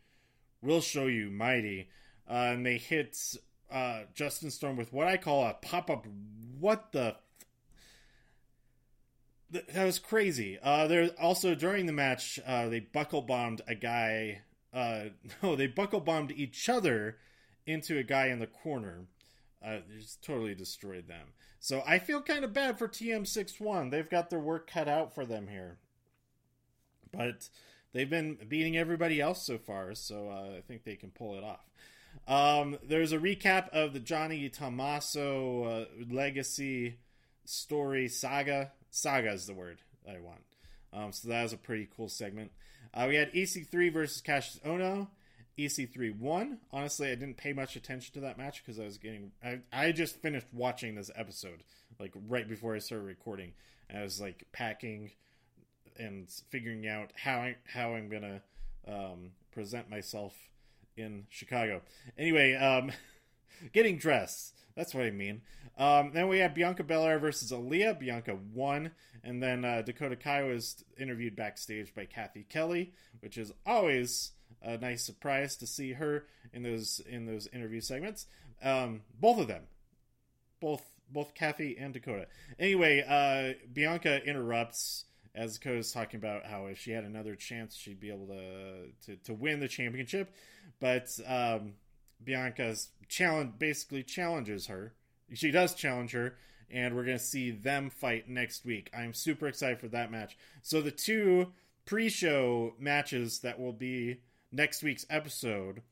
We'll 0.60 0.80
show 0.80 1.06
you 1.06 1.30
Mighty. 1.30 1.90
Uh, 2.28 2.54
and 2.54 2.66
they 2.66 2.76
hit 2.76 3.16
uh, 3.70 4.00
Justin 4.12 4.50
Storm 4.50 4.76
with 4.76 4.92
what 4.92 5.06
I 5.06 5.18
call 5.18 5.46
a 5.46 5.54
pop 5.54 5.90
up. 5.90 6.08
What 6.58 6.90
the 6.90 7.16
that 9.50 9.84
was 9.84 9.98
crazy. 9.98 10.58
Uh, 10.60 10.86
there 10.86 11.10
also 11.20 11.54
during 11.54 11.84
the 11.84 11.92
match, 11.92 12.40
uh, 12.46 12.68
they 12.68 12.80
buckle 12.80 13.20
bombed 13.20 13.60
a 13.68 13.74
guy 13.74 14.40
uh, 14.72 15.04
no, 15.42 15.56
they 15.56 15.66
buckle 15.66 16.00
bombed 16.00 16.32
each 16.32 16.68
other 16.68 17.18
into 17.66 17.98
a 17.98 18.02
guy 18.02 18.26
in 18.26 18.38
the 18.38 18.46
corner. 18.46 19.06
Uh, 19.64 19.78
just 19.96 20.24
totally 20.24 20.54
destroyed 20.54 21.06
them. 21.06 21.28
So 21.60 21.82
I 21.86 22.00
feel 22.00 22.20
kind 22.20 22.44
of 22.44 22.52
bad 22.52 22.78
for 22.78 22.88
TM61. 22.88 23.90
They've 23.92 24.10
got 24.10 24.30
their 24.30 24.40
work 24.40 24.68
cut 24.68 24.88
out 24.88 25.14
for 25.14 25.24
them 25.24 25.46
here. 25.46 25.78
But 27.12 27.48
they've 27.92 28.10
been 28.10 28.38
beating 28.48 28.76
everybody 28.76 29.20
else 29.20 29.46
so 29.46 29.58
far, 29.58 29.94
so 29.94 30.28
uh, 30.28 30.56
I 30.56 30.62
think 30.66 30.82
they 30.82 30.96
can 30.96 31.10
pull 31.10 31.36
it 31.36 31.44
off. 31.44 31.64
Um, 32.26 32.78
there's 32.82 33.12
a 33.12 33.18
recap 33.18 33.68
of 33.68 33.92
the 33.92 34.00
Johnny 34.00 34.48
Tommaso 34.48 35.64
uh, 35.64 35.84
legacy 36.10 36.98
story 37.44 38.08
saga. 38.08 38.72
Saga 38.90 39.32
is 39.32 39.46
the 39.46 39.54
word 39.54 39.78
I 40.08 40.18
want. 40.20 40.42
Um, 40.92 41.12
so 41.12 41.28
that 41.28 41.42
was 41.42 41.52
a 41.52 41.58
pretty 41.58 41.88
cool 41.96 42.08
segment. 42.08 42.50
Uh, 42.94 43.06
we 43.08 43.16
had 43.16 43.32
EC3 43.32 43.92
versus 43.92 44.22
Kassius 44.22 44.60
Ohno. 44.62 45.08
EC3 45.58 46.18
won. 46.18 46.58
Honestly, 46.72 47.08
I 47.10 47.14
didn't 47.14 47.36
pay 47.36 47.52
much 47.52 47.76
attention 47.76 48.14
to 48.14 48.20
that 48.20 48.38
match 48.38 48.62
because 48.64 48.80
I 48.80 48.84
was 48.84 48.98
getting. 48.98 49.32
I, 49.44 49.60
I 49.72 49.92
just 49.92 50.20
finished 50.22 50.46
watching 50.52 50.94
this 50.94 51.10
episode, 51.14 51.62
like 51.98 52.12
right 52.28 52.48
before 52.48 52.74
I 52.74 52.78
started 52.78 53.04
recording. 53.04 53.52
And 53.88 53.98
I 53.98 54.02
was 54.02 54.20
like 54.20 54.46
packing 54.52 55.10
and 55.98 56.28
figuring 56.50 56.88
out 56.88 57.10
how 57.16 57.38
I 57.38 57.56
how 57.66 57.94
I'm 57.94 58.08
gonna 58.08 58.40
um, 58.88 59.32
present 59.52 59.90
myself 59.90 60.34
in 60.96 61.26
Chicago. 61.28 61.82
Anyway, 62.16 62.54
um, 62.54 62.90
getting 63.72 63.98
dressed. 63.98 64.54
That's 64.74 64.94
what 64.94 65.04
I 65.04 65.10
mean. 65.10 65.42
Um, 65.78 66.10
then 66.12 66.28
we 66.28 66.38
have 66.38 66.54
Bianca 66.54 66.82
Belair 66.82 67.18
versus 67.18 67.50
Aliyah. 67.50 67.98
Bianca 67.98 68.36
won, 68.54 68.90
and 69.24 69.42
then 69.42 69.64
uh, 69.64 69.82
Dakota 69.82 70.16
Kai 70.16 70.42
was 70.42 70.84
interviewed 70.98 71.36
backstage 71.36 71.94
by 71.94 72.04
Cathy 72.04 72.44
Kelly, 72.48 72.92
which 73.20 73.38
is 73.38 73.52
always 73.64 74.32
a 74.62 74.76
nice 74.76 75.04
surprise 75.04 75.56
to 75.56 75.66
see 75.66 75.92
her 75.92 76.26
in 76.52 76.62
those 76.62 77.00
in 77.08 77.26
those 77.26 77.46
interview 77.52 77.80
segments. 77.80 78.26
Um, 78.62 79.02
both 79.18 79.38
of 79.40 79.48
them, 79.48 79.62
both 80.60 80.82
both 81.10 81.34
Cathy 81.34 81.76
and 81.78 81.92
Dakota. 81.92 82.26
Anyway, 82.58 83.04
uh, 83.06 83.54
Bianca 83.72 84.24
interrupts 84.24 85.04
as 85.34 85.58
Dakota's 85.58 85.92
talking 85.92 86.18
about 86.18 86.44
how 86.44 86.66
if 86.66 86.78
she 86.78 86.90
had 86.90 87.04
another 87.04 87.34
chance, 87.34 87.74
she'd 87.74 88.00
be 88.00 88.10
able 88.10 88.26
to 88.26 88.92
to, 89.06 89.16
to 89.24 89.34
win 89.34 89.60
the 89.60 89.68
championship, 89.68 90.32
but 90.80 91.08
um, 91.26 91.74
Bianca's 92.24 92.88
challenge 93.08 93.52
basically 93.58 94.02
challenges 94.02 94.66
her. 94.66 94.94
She 95.34 95.50
does 95.50 95.74
challenge 95.74 96.12
her, 96.12 96.36
and 96.70 96.94
we're 96.94 97.04
gonna 97.04 97.18
see 97.18 97.50
them 97.50 97.90
fight 97.90 98.28
next 98.28 98.64
week. 98.64 98.90
I'm 98.96 99.14
super 99.14 99.46
excited 99.46 99.80
for 99.80 99.88
that 99.88 100.10
match. 100.10 100.36
So 100.62 100.80
the 100.80 100.90
two 100.90 101.52
pre-show 101.84 102.74
matches 102.78 103.40
that 103.40 103.58
will 103.58 103.72
be 103.72 104.20
next 104.50 104.82
week's 104.82 105.06
episode 105.10 105.82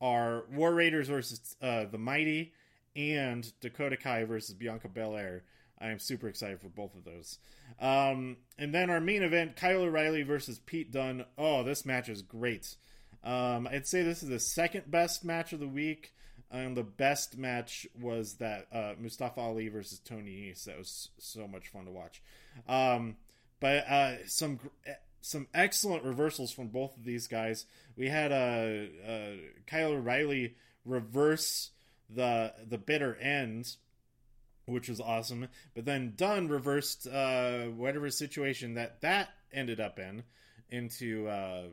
are 0.00 0.44
War 0.52 0.74
Raiders 0.74 1.08
versus 1.08 1.56
uh, 1.62 1.84
the 1.84 1.98
Mighty 1.98 2.52
and 2.96 3.52
Dakota 3.60 3.96
Kai 3.96 4.24
versus 4.24 4.54
Bianca 4.54 4.88
Belair. 4.88 5.44
I 5.80 5.88
am 5.88 5.98
super 5.98 6.28
excited 6.28 6.60
for 6.60 6.68
both 6.68 6.94
of 6.94 7.04
those. 7.04 7.38
Um, 7.80 8.36
and 8.58 8.74
then 8.74 8.90
our 8.90 9.00
main 9.00 9.22
event, 9.22 9.56
Kyle 9.56 9.82
O'Reilly 9.82 10.22
versus 10.22 10.58
Pete 10.58 10.92
Dunne. 10.92 11.24
Oh, 11.36 11.62
this 11.62 11.84
match 11.84 12.08
is 12.08 12.22
great. 12.22 12.76
Um, 13.24 13.66
I'd 13.66 13.86
say 13.86 14.02
this 14.02 14.22
is 14.22 14.28
the 14.28 14.38
second 14.38 14.90
best 14.90 15.24
match 15.24 15.52
of 15.52 15.60
the 15.60 15.68
week. 15.68 16.12
And 16.50 16.76
the 16.76 16.84
best 16.84 17.36
match 17.36 17.84
was 18.00 18.34
that 18.34 18.68
uh, 18.72 18.94
Mustafa 19.00 19.40
Ali 19.40 19.68
versus 19.68 19.98
Tony 19.98 20.30
Nese. 20.30 20.64
That 20.64 20.78
was 20.78 21.08
so 21.18 21.48
much 21.48 21.68
fun 21.68 21.86
to 21.86 21.90
watch. 21.90 22.22
Um, 22.68 23.16
but 23.58 23.88
uh, 23.88 24.26
some 24.26 24.60
some 25.20 25.48
excellent 25.54 26.04
reversals 26.04 26.52
from 26.52 26.68
both 26.68 26.96
of 26.96 27.04
these 27.04 27.26
guys. 27.26 27.64
We 27.96 28.08
had 28.08 28.30
uh, 28.30 29.10
uh, 29.10 29.36
Kyle 29.66 29.92
O'Reilly 29.92 30.54
reverse 30.84 31.70
the 32.10 32.52
the 32.68 32.78
bitter 32.78 33.16
end, 33.16 33.74
which 34.66 34.88
was 34.88 35.00
awesome. 35.00 35.48
But 35.74 35.86
then 35.86 36.12
Dunne 36.14 36.48
reversed 36.48 37.06
uh, 37.06 37.64
whatever 37.64 38.10
situation 38.10 38.74
that 38.74 39.00
that 39.00 39.30
ended 39.52 39.80
up 39.80 39.98
in 39.98 40.24
into 40.68 41.26
uh, 41.26 41.64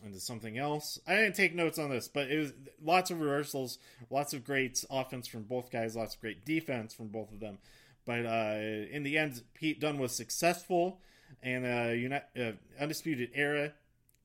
into 0.00 0.20
something 0.20 0.58
else. 0.58 0.98
I 1.06 1.14
didn't 1.16 1.34
take 1.34 1.54
notes 1.54 1.78
on 1.78 1.90
this, 1.90 2.08
but 2.08 2.30
it 2.30 2.38
was 2.38 2.52
lots 2.82 3.10
of 3.10 3.20
reversals, 3.20 3.78
lots 4.10 4.32
of 4.32 4.44
great 4.44 4.84
offense 4.90 5.26
from 5.26 5.42
both 5.42 5.70
guys, 5.70 5.96
lots 5.96 6.14
of 6.14 6.20
great 6.20 6.44
defense 6.44 6.94
from 6.94 7.08
both 7.08 7.32
of 7.32 7.40
them. 7.40 7.58
But 8.04 8.26
uh, 8.26 8.58
in 8.90 9.02
the 9.04 9.18
end, 9.18 9.42
Pete 9.54 9.80
Dunne 9.80 9.98
was 9.98 10.12
successful 10.12 11.00
and 11.42 11.64
uh, 11.64 11.92
Uni- 11.92 12.16
uh, 12.38 12.52
Undisputed 12.80 13.30
Era 13.34 13.72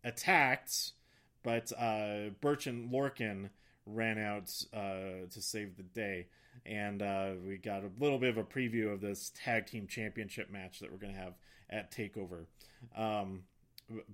attacked, 0.04 0.94
but 1.44 1.72
uh, 1.78 2.30
Burch 2.42 2.68
and 2.68 2.92
Lorcan 2.92 3.50
ran 3.86 4.18
out 4.18 4.52
uh, 4.74 5.28
to 5.32 5.42
save 5.42 5.78
the 5.78 5.84
day. 5.84 6.28
And 6.66 7.02
uh, 7.02 7.32
we 7.48 7.58
got 7.58 7.84
a 7.84 7.92
little 8.00 8.18
bit 8.18 8.30
of 8.30 8.38
a 8.38 8.44
preview 8.44 8.92
of 8.92 9.00
this 9.00 9.32
tag 9.44 9.68
team 9.68 9.88
championship 9.88 10.50
match 10.50 10.80
that 10.80 10.92
we're 10.92 10.98
going 10.98 11.14
to 11.14 11.20
have 11.20 11.34
at 11.70 11.92
TakeOver. 11.92 12.46
Um, 12.96 13.44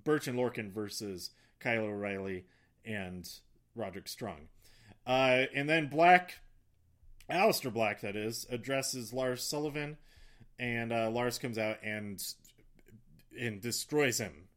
Burch 0.04 0.28
and 0.28 0.38
Lorcan 0.38 0.70
versus 0.70 1.30
Kyle 1.64 1.84
O'Reilly 1.84 2.44
and 2.84 3.26
Roderick 3.74 4.06
Strong. 4.06 4.48
Uh, 5.06 5.44
and 5.54 5.68
then 5.68 5.88
Black, 5.88 6.40
Aleister 7.30 7.72
Black, 7.72 8.02
that 8.02 8.14
is, 8.14 8.46
addresses 8.50 9.12
Lars 9.12 9.42
Sullivan, 9.42 9.96
and 10.58 10.92
uh, 10.92 11.10
Lars 11.10 11.38
comes 11.38 11.58
out 11.58 11.78
and 11.82 12.22
and 13.38 13.60
destroys 13.60 14.18
him, 14.18 14.48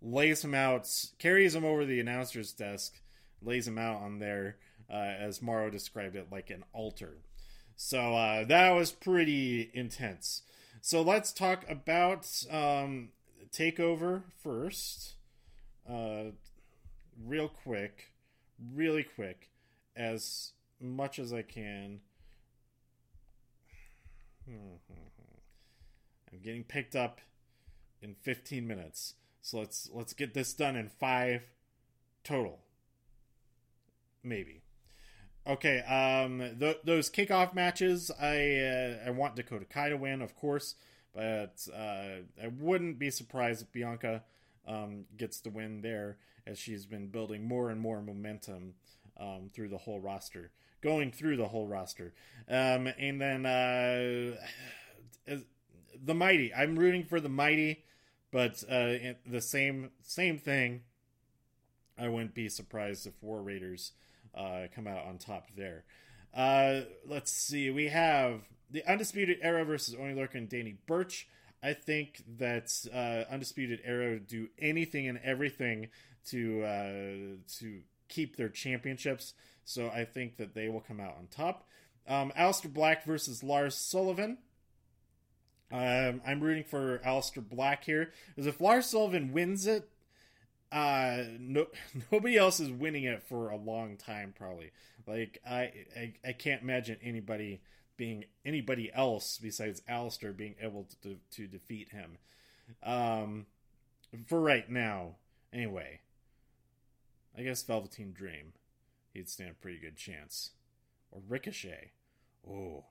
lays 0.00 0.44
him 0.44 0.54
out, 0.54 0.88
carries 1.18 1.54
him 1.54 1.64
over 1.64 1.84
the 1.84 1.98
announcer's 1.98 2.52
desk, 2.52 3.00
lays 3.42 3.66
him 3.66 3.78
out 3.78 4.00
on 4.00 4.20
there, 4.20 4.58
uh, 4.88 4.92
as 4.92 5.42
Mauro 5.42 5.68
described 5.70 6.14
it, 6.14 6.28
like 6.30 6.50
an 6.50 6.62
altar. 6.72 7.18
So 7.74 8.14
uh, 8.14 8.44
that 8.44 8.70
was 8.70 8.92
pretty 8.92 9.70
intense. 9.74 10.42
So 10.80 11.02
let's 11.02 11.32
talk 11.32 11.64
about 11.68 12.28
um, 12.50 13.08
Takeover 13.50 14.22
first, 14.42 15.13
uh, 15.88 16.30
real 17.24 17.48
quick, 17.48 18.12
really 18.74 19.02
quick, 19.02 19.50
as 19.96 20.52
much 20.80 21.18
as 21.18 21.32
I 21.32 21.42
can. 21.42 22.00
I'm 24.46 26.40
getting 26.42 26.64
picked 26.64 26.94
up 26.96 27.20
in 28.02 28.14
15 28.14 28.66
minutes. 28.66 29.14
So 29.40 29.58
let's 29.58 29.90
let's 29.92 30.12
get 30.12 30.34
this 30.34 30.52
done 30.54 30.76
in 30.76 30.88
5 30.88 31.42
total. 32.22 32.60
Maybe. 34.22 34.62
Okay, 35.46 35.80
um 35.80 36.56
th- 36.58 36.78
those 36.84 37.10
kickoff 37.10 37.54
matches, 37.54 38.10
I 38.10 38.56
uh, 38.56 39.06
I 39.06 39.10
want 39.10 39.36
Dakota 39.36 39.66
Kai 39.66 39.90
to 39.90 39.96
win, 39.96 40.22
of 40.22 40.34
course, 40.34 40.74
but 41.14 41.68
uh, 41.74 42.22
I 42.42 42.48
wouldn't 42.58 42.98
be 42.98 43.10
surprised 43.10 43.62
if 43.62 43.72
Bianca 43.72 44.22
um, 44.66 45.04
gets 45.16 45.40
the 45.40 45.50
win 45.50 45.82
there 45.82 46.18
as 46.46 46.58
she's 46.58 46.86
been 46.86 47.08
building 47.08 47.46
more 47.46 47.70
and 47.70 47.80
more 47.80 48.02
momentum 48.02 48.74
um, 49.18 49.50
through 49.52 49.68
the 49.68 49.78
whole 49.78 50.00
roster, 50.00 50.50
going 50.82 51.12
through 51.12 51.36
the 51.36 51.48
whole 51.48 51.66
roster. 51.66 52.12
Um, 52.48 52.86
and 52.98 53.20
then 53.20 53.46
uh, 53.46 54.36
the 56.04 56.14
Mighty. 56.14 56.52
I'm 56.54 56.76
rooting 56.76 57.04
for 57.04 57.20
the 57.20 57.28
Mighty. 57.28 57.84
But 58.34 58.64
uh, 58.68 59.14
the 59.24 59.40
same 59.40 59.92
same 60.02 60.38
thing. 60.38 60.80
I 61.96 62.08
wouldn't 62.08 62.34
be 62.34 62.48
surprised 62.48 63.06
if 63.06 63.12
War 63.22 63.40
Raiders 63.40 63.92
uh, 64.34 64.62
come 64.74 64.88
out 64.88 65.04
on 65.06 65.18
top 65.18 65.50
there. 65.56 65.84
Uh, 66.36 66.80
let's 67.06 67.30
see. 67.30 67.70
We 67.70 67.86
have 67.90 68.40
the 68.68 68.84
Undisputed 68.90 69.38
Era 69.40 69.64
versus 69.64 69.94
Oney 69.94 70.14
Lorcan 70.14 70.34
and 70.34 70.48
Danny 70.48 70.78
Burch. 70.88 71.28
I 71.64 71.72
think 71.72 72.22
that 72.38 72.70
uh, 72.92 73.32
Undisputed 73.32 73.80
Era 73.84 74.20
do 74.20 74.48
anything 74.58 75.08
and 75.08 75.18
everything 75.24 75.88
to 76.28 76.62
uh, 76.62 76.92
to 77.58 77.80
keep 78.08 78.36
their 78.36 78.50
championships. 78.50 79.32
So 79.64 79.88
I 79.88 80.04
think 80.04 80.36
that 80.36 80.54
they 80.54 80.68
will 80.68 80.82
come 80.82 81.00
out 81.00 81.16
on 81.18 81.26
top. 81.30 81.66
Um, 82.06 82.32
Aleister 82.38 82.70
Black 82.70 83.06
versus 83.06 83.42
Lars 83.42 83.74
Sullivan. 83.74 84.36
Um, 85.72 86.20
I'm 86.26 86.40
rooting 86.40 86.64
for 86.64 86.98
Aleister 86.98 87.46
Black 87.46 87.84
here 87.84 88.12
because 88.28 88.46
if 88.46 88.60
Lars 88.60 88.84
Sullivan 88.84 89.32
wins 89.32 89.66
it, 89.66 89.88
uh, 90.70 91.22
no, 91.38 91.66
nobody 92.12 92.36
else 92.36 92.60
is 92.60 92.70
winning 92.70 93.04
it 93.04 93.22
for 93.22 93.48
a 93.48 93.56
long 93.56 93.96
time. 93.96 94.34
Probably, 94.36 94.70
like 95.06 95.38
I, 95.48 95.72
I, 95.96 96.14
I 96.26 96.32
can't 96.32 96.60
imagine 96.60 96.98
anybody 97.02 97.62
being 97.96 98.24
anybody 98.44 98.90
else 98.92 99.38
besides 99.38 99.82
Aleister 99.88 100.36
being 100.36 100.54
able 100.60 100.88
to 101.02 101.16
to 101.32 101.46
defeat 101.46 101.90
him. 101.90 102.18
Um, 102.82 103.46
for 104.26 104.40
right 104.40 104.68
now, 104.68 105.16
anyway. 105.52 106.00
I 107.36 107.42
guess 107.42 107.64
Velveteen 107.64 108.12
Dream, 108.12 108.52
he'd 109.12 109.28
stand 109.28 109.50
a 109.50 109.54
pretty 109.54 109.78
good 109.78 109.96
chance, 109.96 110.50
or 111.10 111.20
Ricochet. 111.28 111.90
Oh, 112.48 112.84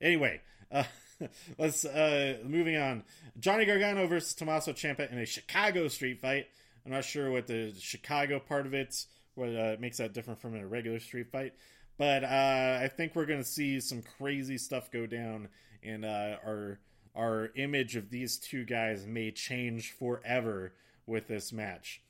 Anyway, 0.00 0.40
uh, 0.70 0.84
let's 1.58 1.84
uh, 1.84 2.38
moving 2.44 2.76
on. 2.76 3.02
Johnny 3.38 3.64
Gargano 3.64 4.06
versus 4.06 4.34
Tommaso 4.34 4.72
Ciampa 4.72 5.10
in 5.10 5.18
a 5.18 5.26
Chicago 5.26 5.88
street 5.88 6.20
fight. 6.20 6.46
I'm 6.84 6.92
not 6.92 7.04
sure 7.04 7.30
what 7.30 7.46
the 7.46 7.72
Chicago 7.78 8.38
part 8.38 8.66
of 8.66 8.74
it 8.74 9.06
what 9.34 9.54
uh, 9.54 9.76
makes 9.78 9.98
that 9.98 10.14
different 10.14 10.40
from 10.40 10.56
a 10.56 10.66
regular 10.66 10.98
street 10.98 11.30
fight, 11.30 11.52
but 11.98 12.24
uh, 12.24 12.78
I 12.82 12.88
think 12.88 13.14
we're 13.14 13.26
going 13.26 13.42
to 13.42 13.48
see 13.48 13.80
some 13.80 14.02
crazy 14.18 14.58
stuff 14.58 14.90
go 14.90 15.06
down, 15.06 15.48
and 15.82 16.04
uh, 16.04 16.36
our 16.44 16.78
our 17.14 17.50
image 17.56 17.96
of 17.96 18.10
these 18.10 18.36
two 18.36 18.64
guys 18.64 19.06
may 19.06 19.30
change 19.30 19.92
forever 19.92 20.74
with 21.06 21.28
this 21.28 21.52
match. 21.52 22.02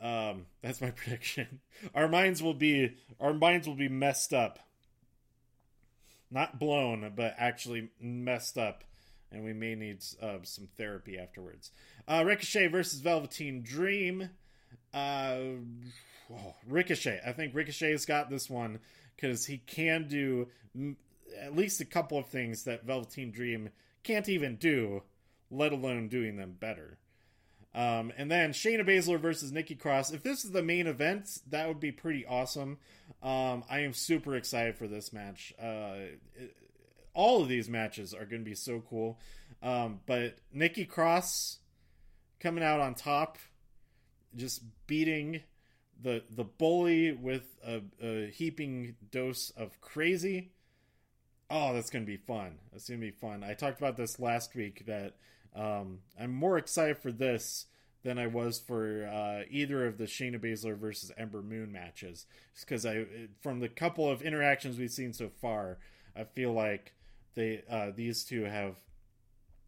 Um, 0.00 0.46
that's 0.62 0.80
my 0.80 0.90
prediction. 0.96 1.60
Our 1.94 2.08
minds 2.08 2.42
will 2.42 2.54
be 2.54 2.96
our 3.20 3.34
minds 3.34 3.68
will 3.68 3.74
be 3.74 3.88
messed 3.88 4.32
up, 4.32 4.58
not 6.30 6.58
blown, 6.58 7.12
but 7.14 7.34
actually 7.36 7.90
messed 8.00 8.56
up, 8.56 8.84
and 9.30 9.44
we 9.44 9.52
may 9.52 9.74
need 9.74 10.02
uh, 10.22 10.38
some 10.42 10.68
therapy 10.76 11.18
afterwards. 11.18 11.70
Uh, 12.06 12.24
Ricochet 12.24 12.68
versus 12.68 13.00
Velveteen 13.00 13.62
Dream. 13.62 14.30
Uh, 14.94 15.36
oh, 16.32 16.54
Ricochet. 16.66 17.20
I 17.26 17.32
think 17.32 17.54
Ricochet's 17.54 18.06
got 18.06 18.30
this 18.30 18.48
one 18.48 18.78
because 19.18 19.46
he 19.46 19.58
can 19.58 20.06
do 20.08 20.48
at 21.40 21.56
least 21.56 21.80
a 21.80 21.84
couple 21.84 22.18
of 22.18 22.26
things 22.26 22.64
that 22.64 22.84
Velveteen 22.84 23.30
Dream 23.30 23.70
can't 24.02 24.28
even 24.28 24.56
do, 24.56 25.02
let 25.50 25.72
alone 25.72 26.08
doing 26.08 26.36
them 26.36 26.56
better. 26.58 26.98
Um, 27.74 28.12
and 28.16 28.30
then 28.30 28.52
Shayna 28.52 28.86
Baszler 28.86 29.20
versus 29.20 29.52
Nikki 29.52 29.74
Cross. 29.74 30.12
If 30.12 30.22
this 30.22 30.44
is 30.44 30.52
the 30.52 30.62
main 30.62 30.86
event, 30.86 31.28
that 31.50 31.68
would 31.68 31.80
be 31.80 31.92
pretty 31.92 32.24
awesome. 32.26 32.78
Um, 33.22 33.64
I 33.68 33.80
am 33.80 33.92
super 33.92 34.36
excited 34.36 34.76
for 34.76 34.86
this 34.86 35.12
match. 35.12 35.52
Uh, 35.60 35.94
it, 36.34 36.56
all 37.14 37.42
of 37.42 37.48
these 37.48 37.68
matches 37.68 38.14
are 38.14 38.24
going 38.24 38.42
to 38.42 38.48
be 38.48 38.54
so 38.54 38.82
cool. 38.88 39.18
Um, 39.62 40.00
but 40.06 40.36
Nikki 40.52 40.84
Cross 40.84 41.58
coming 42.40 42.62
out 42.62 42.80
on 42.80 42.94
top, 42.94 43.38
just 44.36 44.62
beating 44.86 45.42
the 46.00 46.22
the 46.30 46.44
bully 46.44 47.12
with 47.12 47.56
a, 47.66 47.82
a 48.02 48.30
heaping 48.30 48.96
dose 49.10 49.50
of 49.50 49.80
crazy. 49.80 50.52
Oh, 51.50 51.72
that's 51.72 51.90
to 51.90 52.00
be 52.00 52.18
fun. 52.18 52.58
That's 52.72 52.86
to 52.86 52.96
be 52.96 53.10
fun. 53.10 53.42
I 53.42 53.54
talked 53.54 53.78
about 53.78 53.96
this 53.96 54.20
last 54.20 54.54
week 54.54 54.84
that 54.86 55.16
um, 55.56 56.00
I'm 56.20 56.34
more 56.34 56.58
excited 56.58 56.98
for 56.98 57.10
this 57.10 57.66
than 58.04 58.18
I 58.18 58.26
was 58.26 58.58
for 58.58 59.06
uh, 59.06 59.44
either 59.50 59.86
of 59.86 59.98
the 59.98 60.04
Shayna 60.04 60.38
Baszler 60.38 60.76
versus 60.76 61.10
Ember 61.16 61.42
Moon 61.42 61.72
matches. 61.72 62.26
Because 62.60 62.86
I, 62.86 63.06
from 63.40 63.60
the 63.60 63.68
couple 63.68 64.08
of 64.08 64.22
interactions 64.22 64.78
we've 64.78 64.90
seen 64.90 65.12
so 65.12 65.30
far, 65.40 65.78
I 66.14 66.24
feel 66.24 66.52
like 66.52 66.94
they 67.34 67.62
uh, 67.68 67.90
these 67.94 68.24
two 68.24 68.44
have 68.44 68.76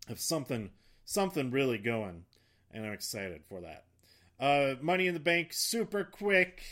have 0.09 0.21
something 0.21 0.71
something 1.05 1.51
really 1.51 1.79
going, 1.79 2.25
and 2.73 2.87
I'm 2.87 2.93
excited 2.93 3.43
for 3.49 3.61
that. 3.63 3.85
Uh, 4.41 4.77
Money 4.81 5.07
in 5.07 5.15
the 5.15 5.21
Bank, 5.21 5.53
super 5.53 6.03
quick. 6.03 6.63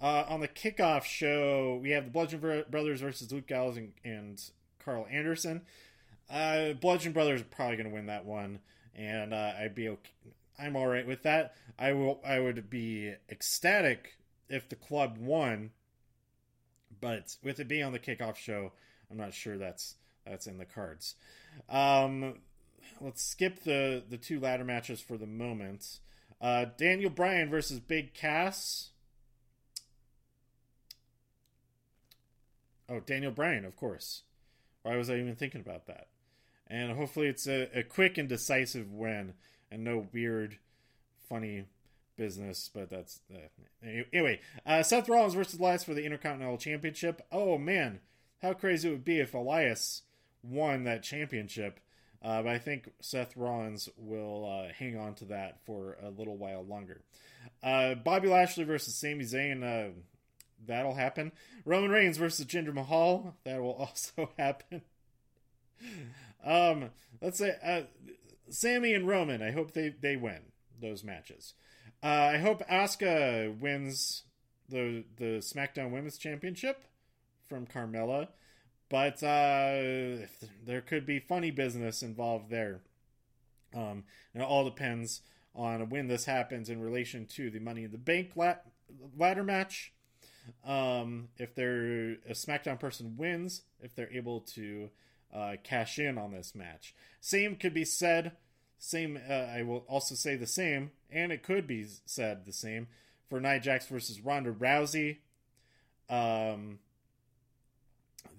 Uh, 0.00 0.24
on 0.28 0.40
the 0.40 0.48
kickoff 0.48 1.04
show, 1.04 1.80
we 1.82 1.90
have 1.90 2.04
the 2.04 2.10
Bludgeon 2.10 2.64
Brothers 2.70 3.00
versus 3.00 3.32
Luke 3.32 3.48
Gallows 3.48 3.76
and, 3.76 3.92
and 4.04 4.40
Karl 4.84 5.06
Anderson. 5.10 5.62
Uh, 6.30 6.74
Bludgeon 6.74 7.12
Brothers 7.12 7.40
are 7.40 7.44
probably 7.44 7.76
going 7.76 7.88
to 7.88 7.94
win 7.94 8.06
that 8.06 8.26
one, 8.26 8.60
and 8.94 9.32
uh, 9.32 9.52
I'd 9.58 9.74
be 9.74 9.88
okay. 9.88 10.10
I'm 10.58 10.76
all 10.76 10.86
right 10.86 11.06
with 11.06 11.22
that. 11.22 11.54
I 11.78 11.92
will. 11.92 12.20
I 12.24 12.40
would 12.40 12.68
be 12.68 13.14
ecstatic 13.30 14.18
if 14.48 14.68
the 14.68 14.76
club 14.76 15.16
won, 15.18 15.70
but 17.00 17.36
with 17.42 17.58
it 17.58 17.68
being 17.68 17.84
on 17.84 17.92
the 17.92 17.98
kickoff 17.98 18.36
show, 18.36 18.72
I'm 19.10 19.16
not 19.16 19.34
sure 19.34 19.56
that's 19.56 19.94
that's 20.26 20.46
in 20.46 20.58
the 20.58 20.64
cards. 20.64 21.14
Um, 21.68 22.40
let's 23.00 23.22
skip 23.22 23.64
the 23.64 24.04
the 24.08 24.18
two 24.18 24.38
ladder 24.40 24.64
matches 24.64 25.00
for 25.00 25.16
the 25.16 25.26
moment. 25.26 26.00
Uh, 26.40 26.66
Daniel 26.76 27.10
Bryan 27.10 27.50
versus 27.50 27.80
Big 27.80 28.14
Cass. 28.14 28.90
Oh, 32.88 33.00
Daniel 33.00 33.32
Bryan, 33.32 33.64
of 33.64 33.76
course. 33.76 34.22
Why 34.82 34.96
was 34.96 35.10
I 35.10 35.16
even 35.16 35.34
thinking 35.36 35.60
about 35.60 35.86
that? 35.86 36.08
And 36.68 36.92
hopefully 36.92 37.26
it's 37.26 37.46
a, 37.46 37.68
a 37.78 37.82
quick 37.82 38.18
and 38.18 38.28
decisive 38.28 38.92
win 38.92 39.34
and 39.70 39.84
no 39.84 40.06
weird, 40.12 40.58
funny 41.28 41.64
business. 42.16 42.70
But 42.72 42.90
that's 42.90 43.20
uh, 43.34 43.88
anyway. 44.12 44.40
Uh, 44.64 44.82
Seth 44.82 45.08
Rollins 45.08 45.34
versus 45.34 45.58
Elias 45.58 45.84
for 45.84 45.94
the 45.94 46.04
Intercontinental 46.04 46.58
Championship. 46.58 47.22
Oh 47.32 47.58
man, 47.58 48.00
how 48.42 48.52
crazy 48.52 48.88
it 48.88 48.92
would 48.92 49.04
be 49.04 49.20
if 49.20 49.34
Elias 49.34 50.02
won 50.42 50.84
that 50.84 51.02
championship. 51.02 51.80
Uh, 52.22 52.42
but 52.42 52.50
I 52.50 52.58
think 52.58 52.90
Seth 53.00 53.36
Rollins 53.36 53.88
will 53.96 54.44
uh, 54.44 54.72
hang 54.76 54.96
on 54.98 55.14
to 55.16 55.26
that 55.26 55.58
for 55.64 55.96
a 56.02 56.10
little 56.10 56.36
while 56.36 56.64
longer. 56.64 57.00
Uh, 57.62 57.94
Bobby 57.94 58.28
Lashley 58.28 58.64
versus 58.64 58.94
Sami 58.94 59.24
Zayn. 59.24 59.62
Uh, 59.62 59.92
that'll 60.66 60.94
happen. 60.94 61.32
Roman 61.64 61.90
Reigns 61.90 62.16
versus 62.16 62.44
Jinder 62.46 62.74
Mahal. 62.74 63.36
That 63.44 63.60
will 63.60 63.72
also 63.78 64.30
happen. 64.36 64.82
um, 66.44 66.90
let's 67.20 67.38
say 67.38 67.54
uh, 67.62 67.82
Sami 68.50 68.94
and 68.94 69.06
Roman. 69.06 69.42
I 69.42 69.52
hope 69.52 69.72
they 69.72 69.90
they 70.00 70.16
win 70.16 70.40
those 70.80 71.04
matches. 71.04 71.54
Uh, 72.02 72.06
I 72.06 72.38
hope 72.38 72.66
Asuka 72.68 73.56
wins 73.58 74.24
the 74.68 75.04
the 75.16 75.38
SmackDown 75.38 75.90
Women's 75.90 76.18
Championship 76.18 76.84
from 77.48 77.66
Carmella 77.66 78.28
but 78.88 79.22
uh, 79.22 80.26
there 80.64 80.80
could 80.86 81.06
be 81.06 81.20
funny 81.20 81.50
business 81.50 82.02
involved 82.02 82.50
there. 82.50 82.80
Um, 83.74 84.04
and 84.32 84.42
it 84.42 84.46
all 84.46 84.64
depends 84.64 85.20
on 85.54 85.90
when 85.90 86.08
this 86.08 86.24
happens 86.24 86.70
in 86.70 86.80
relation 86.80 87.26
to 87.26 87.50
the 87.50 87.58
Money 87.58 87.84
in 87.84 87.90
the 87.90 87.98
Bank 87.98 88.32
ladder 89.16 89.44
match. 89.44 89.92
Um, 90.64 91.28
if 91.36 91.54
they're 91.54 92.12
a 92.12 92.32
SmackDown 92.32 92.80
person 92.80 93.16
wins, 93.16 93.62
if 93.82 93.94
they're 93.94 94.12
able 94.12 94.40
to 94.54 94.88
uh, 95.34 95.56
cash 95.62 95.98
in 95.98 96.16
on 96.16 96.32
this 96.32 96.54
match, 96.54 96.94
same 97.20 97.56
could 97.56 97.74
be 97.74 97.84
said. 97.84 98.32
Same, 98.78 99.18
uh, 99.28 99.32
I 99.32 99.62
will 99.62 99.84
also 99.88 100.14
say 100.14 100.36
the 100.36 100.46
same, 100.46 100.92
and 101.10 101.32
it 101.32 101.42
could 101.42 101.66
be 101.66 101.84
said 102.06 102.46
the 102.46 102.52
same 102.52 102.86
for 103.28 103.40
Nia 103.40 103.58
Jax 103.58 103.88
versus 103.88 104.20
Ronda 104.20 104.52
Rousey. 104.52 105.18
Um, 106.08 106.78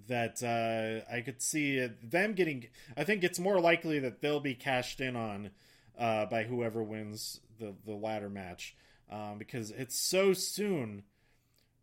that 0.09 0.43
uh, 0.43 1.11
I 1.11 1.21
could 1.21 1.41
see 1.41 1.87
them 2.03 2.33
getting. 2.33 2.67
I 2.97 3.03
think 3.03 3.23
it's 3.23 3.39
more 3.39 3.59
likely 3.59 3.99
that 3.99 4.21
they'll 4.21 4.39
be 4.39 4.55
cashed 4.55 4.99
in 4.99 5.15
on 5.15 5.51
uh, 5.97 6.25
by 6.25 6.43
whoever 6.43 6.83
wins 6.83 7.39
the 7.59 7.73
the 7.85 7.93
ladder 7.93 8.29
match 8.29 8.75
um, 9.09 9.37
because 9.37 9.71
it's 9.71 9.99
so 9.99 10.33
soon 10.33 11.03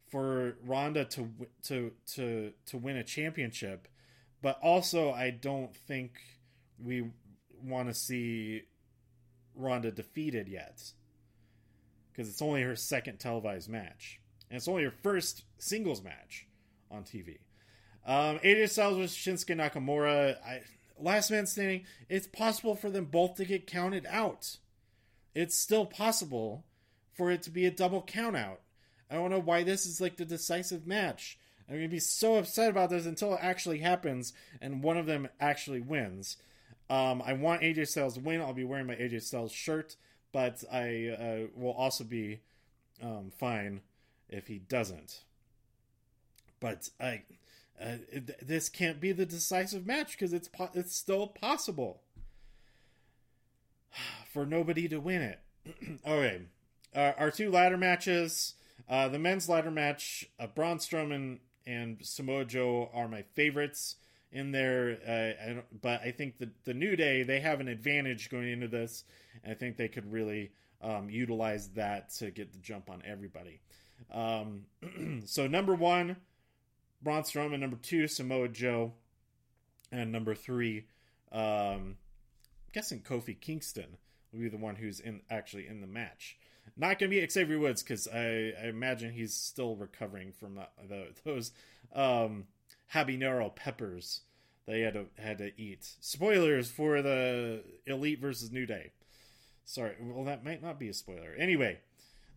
for 0.09 0.57
Ronda 0.65 1.05
to 1.07 1.31
to 1.65 1.93
to 2.15 2.53
to 2.67 2.77
win 2.77 2.97
a 2.97 3.05
championship, 3.05 3.89
but 4.43 4.59
also 4.63 5.13
I 5.13 5.31
don't 5.31 5.75
think 5.75 6.21
we 6.83 7.11
want 7.63 7.89
to 7.89 7.95
see 7.95 8.63
Ronda 9.55 9.91
defeated 9.91 10.49
yet 10.49 10.83
because 12.13 12.29
it's 12.29 12.43
only 12.43 12.63
her 12.63 12.77
second 12.77 13.19
televised 13.19 13.69
match 13.69 14.21
and 14.51 14.57
it's 14.57 14.69
only 14.69 14.85
her 14.85 14.91
first 15.03 15.45
singles 15.59 16.03
match 16.03 16.47
on 16.91 17.03
TV. 17.03 17.39
Um, 18.07 18.39
AJ 18.39 18.71
Styles 18.71 18.97
versus 18.99 19.17
Shinsuke 19.17 19.57
Nakamura. 19.57 20.37
I, 20.45 20.63
last 20.99 21.31
man 21.31 21.47
standing. 21.47 21.85
It's 22.09 22.29
possible 22.29 22.77
for 22.77 22.89
them 22.89 23.07
both 23.07 23.35
to 23.37 23.45
get 23.45 23.67
counted 23.67 24.07
out. 24.09 24.57
It's 25.35 25.59
still 25.59 25.85
possible 25.85 26.65
for 27.13 27.31
it 27.31 27.43
to 27.43 27.51
be 27.51 27.67
a 27.67 27.71
double 27.71 28.03
count 28.03 28.37
out. 28.37 28.61
I 29.11 29.15
don't 29.15 29.31
know 29.31 29.41
why 29.41 29.65
this 29.65 29.87
is 29.87 30.01
like 30.01 30.17
the 30.17 30.25
decisive 30.25 30.87
match. 30.87 31.39
I'm 31.69 31.77
gonna 31.77 31.89
be 31.89 31.99
so 31.99 32.37
upset 32.37 32.71
about 32.71 32.91
this 32.91 33.07
until 33.07 33.35
it 33.35 33.41
actually 33.43 33.79
happens 33.79 34.33
and 34.61 34.83
one 34.83 34.97
of 34.97 35.07
them 35.07 35.29
actually 35.41 35.81
wins. 35.81 36.37
Um, 36.89 37.23
I 37.25 37.33
want 37.33 37.63
AJ 37.63 37.89
Styles 37.89 38.15
to 38.15 38.21
win. 38.21 38.41
I'll 38.41 38.53
be 38.53 38.65
wearing 38.65 38.87
my 38.87 38.95
AJ 38.95 39.23
Styles 39.23 39.51
shirt, 39.51 39.97
but 40.33 40.63
I 40.73 41.09
uh, 41.09 41.47
will 41.57 41.73
also 41.73 42.05
be 42.05 42.41
um, 43.03 43.33
fine 43.37 43.81
if 44.29 44.47
he 44.47 44.59
doesn't. 44.59 45.23
But 46.61 46.89
I, 47.01 47.23
uh, 47.81 47.97
this 48.41 48.69
can't 48.69 49.01
be 49.01 49.13
the 49.13 49.27
decisive 49.27 49.87
match 49.87 50.13
because 50.13 50.33
it's 50.33 50.49
po- 50.49 50.71
it's 50.75 50.97
still 50.97 51.27
possible 51.27 52.03
for 54.33 54.47
nobody 54.47 54.89
to 54.89 54.99
win 54.99 55.23
it. 55.23 55.41
okay, 56.07 56.43
uh, 56.95 57.13
our 57.19 57.31
two 57.31 57.51
ladder 57.51 57.77
matches. 57.77 58.55
Uh, 58.89 59.09
the 59.09 59.19
men's 59.19 59.49
ladder 59.49 59.71
match, 59.71 60.27
uh, 60.39 60.47
Braun 60.47 60.79
Strowman 60.79 61.39
and 61.67 61.99
Samoa 62.03 62.45
Joe 62.45 62.89
are 62.95 63.09
my 63.09 63.23
favorites 63.35 63.97
in 64.31 64.53
there. 64.53 64.99
Uh, 65.07 65.51
I 65.51 65.63
but 65.83 66.03
I 66.03 66.13
think 66.13 66.39
the 66.39 66.51
the 66.65 66.75
New 66.75 66.97
Day 66.97 67.23
they 67.23 67.41
have 67.41 67.61
an 67.61 67.69
advantage 67.69 68.31
going 68.31 68.51
into 68.51 68.69
this, 68.69 69.05
I 69.47 69.55
think 69.55 69.77
they 69.77 69.89
could 69.89 70.11
really 70.13 70.53
um, 70.83 71.11
utilize 71.11 71.69
that 71.71 72.11
to 72.15 72.31
get 72.31 72.53
the 72.53 72.59
jump 72.59 72.91
on 72.91 73.03
everybody. 73.05 73.61
Um, 74.13 74.67
so 75.25 75.47
number 75.47 75.75
one, 75.75 76.17
Braun 77.07 77.23
Strowman, 77.23 77.61
number 77.61 77.77
two, 77.77 78.09
Samoa 78.09 78.49
Joe, 78.49 78.93
and 79.93 80.11
number 80.11 80.35
three, 80.35 80.87
um, 81.31 81.41
I'm 81.41 81.97
guessing 82.73 83.01
Kofi 83.01 83.41
Kingston 83.41 83.97
will 84.33 84.41
be 84.41 84.49
the 84.49 84.57
one 84.57 84.75
who's 84.75 84.99
in 84.99 85.21
actually 85.31 85.69
in 85.69 85.81
the 85.81 85.87
match. 85.87 86.37
Not 86.77 86.99
going 86.99 87.13
to 87.13 87.21
be 87.21 87.25
Xavier 87.29 87.61
Woods 87.61 87.85
because 87.85 88.09
I, 88.09 88.55
I, 88.61 88.67
imagine 88.67 89.13
he's 89.13 89.35
still 89.35 89.77
recovering 89.77 90.33
from 90.33 90.57
the, 90.57 90.67
the, 90.89 91.07
those 91.25 91.53
um, 91.95 92.47
habanero 92.93 93.55
peppers 93.55 94.23
he 94.67 94.81
had 94.81 94.95
to 94.95 95.07
had 95.17 95.39
to 95.39 95.53
eat. 95.57 95.89
Spoilers 96.01 96.73
for 96.73 97.03
the 97.03 97.63
Elite 97.87 98.19
versus 98.19 98.51
New 98.51 98.67
Day. 98.67 98.91
Sorry, 99.65 99.95
well 100.01 100.25
that 100.25 100.45
might 100.45 100.61
not 100.61 100.81
be 100.81 100.89
a 100.89 100.93
spoiler. 100.93 101.37
Anyway, 101.39 101.79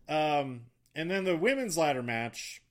Um, 0.08 0.66
and 0.94 1.10
then 1.10 1.24
the 1.24 1.36
women's 1.36 1.76
ladder 1.76 2.04
match. 2.04 2.62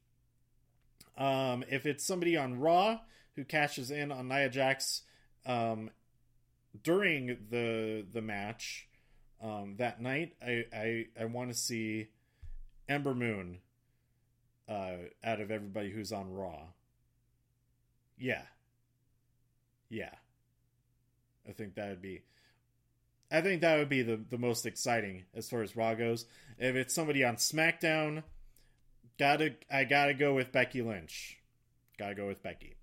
Um, 1.20 1.66
if 1.70 1.86
it's 1.86 2.06
somebody 2.06 2.38
on 2.38 2.60
Raw 2.60 3.00
who 3.36 3.44
cashes 3.44 3.92
in 3.92 4.12
on 4.12 4.30
Nia 4.30 4.50
Jax 4.50 5.02
um, 5.46 5.92
during 6.82 7.38
the 7.50 8.06
the 8.12 8.22
match 8.22 8.88
um, 9.44 9.76
that 9.78 10.02
night, 10.02 10.34
I 10.42 10.66
I, 10.74 11.06
I 11.20 11.26
want 11.26 11.50
to 11.50 11.56
see 11.56 12.08
Ember 12.88 13.14
Moon 13.14 13.60
uh, 14.68 14.94
out 15.24 15.42
of 15.42 15.52
everybody 15.52 15.92
who's 15.92 16.14
on 16.14 16.32
Raw. 16.32 16.62
Yeah, 18.18 18.44
yeah. 19.90 20.16
I 21.48 21.52
think 21.52 21.76
that 21.76 21.90
would 21.90 22.02
be. 22.02 22.24
I 23.32 23.42
think 23.42 23.62
that 23.62 23.78
would 23.78 23.90
be 23.90 24.02
the, 24.02 24.20
the 24.30 24.38
most 24.38 24.66
exciting 24.66 25.26
as 25.36 25.50
far 25.50 25.62
as 25.62 25.76
Raw 25.76 25.94
goes. 25.94 26.26
If 26.58 26.76
it's 26.76 26.96
somebody 26.96 27.24
on 27.24 27.36
SmackDown, 27.36 28.24
gotta 29.20 29.56
I 29.72 29.84
gotta 29.84 30.14
go 30.14 30.34
with 30.34 30.52
Becky 30.52 30.82
Lynch. 30.82 31.38
Gotta 31.98 32.16
go 32.16 32.28
with 32.28 32.42
Becky. 32.42 32.78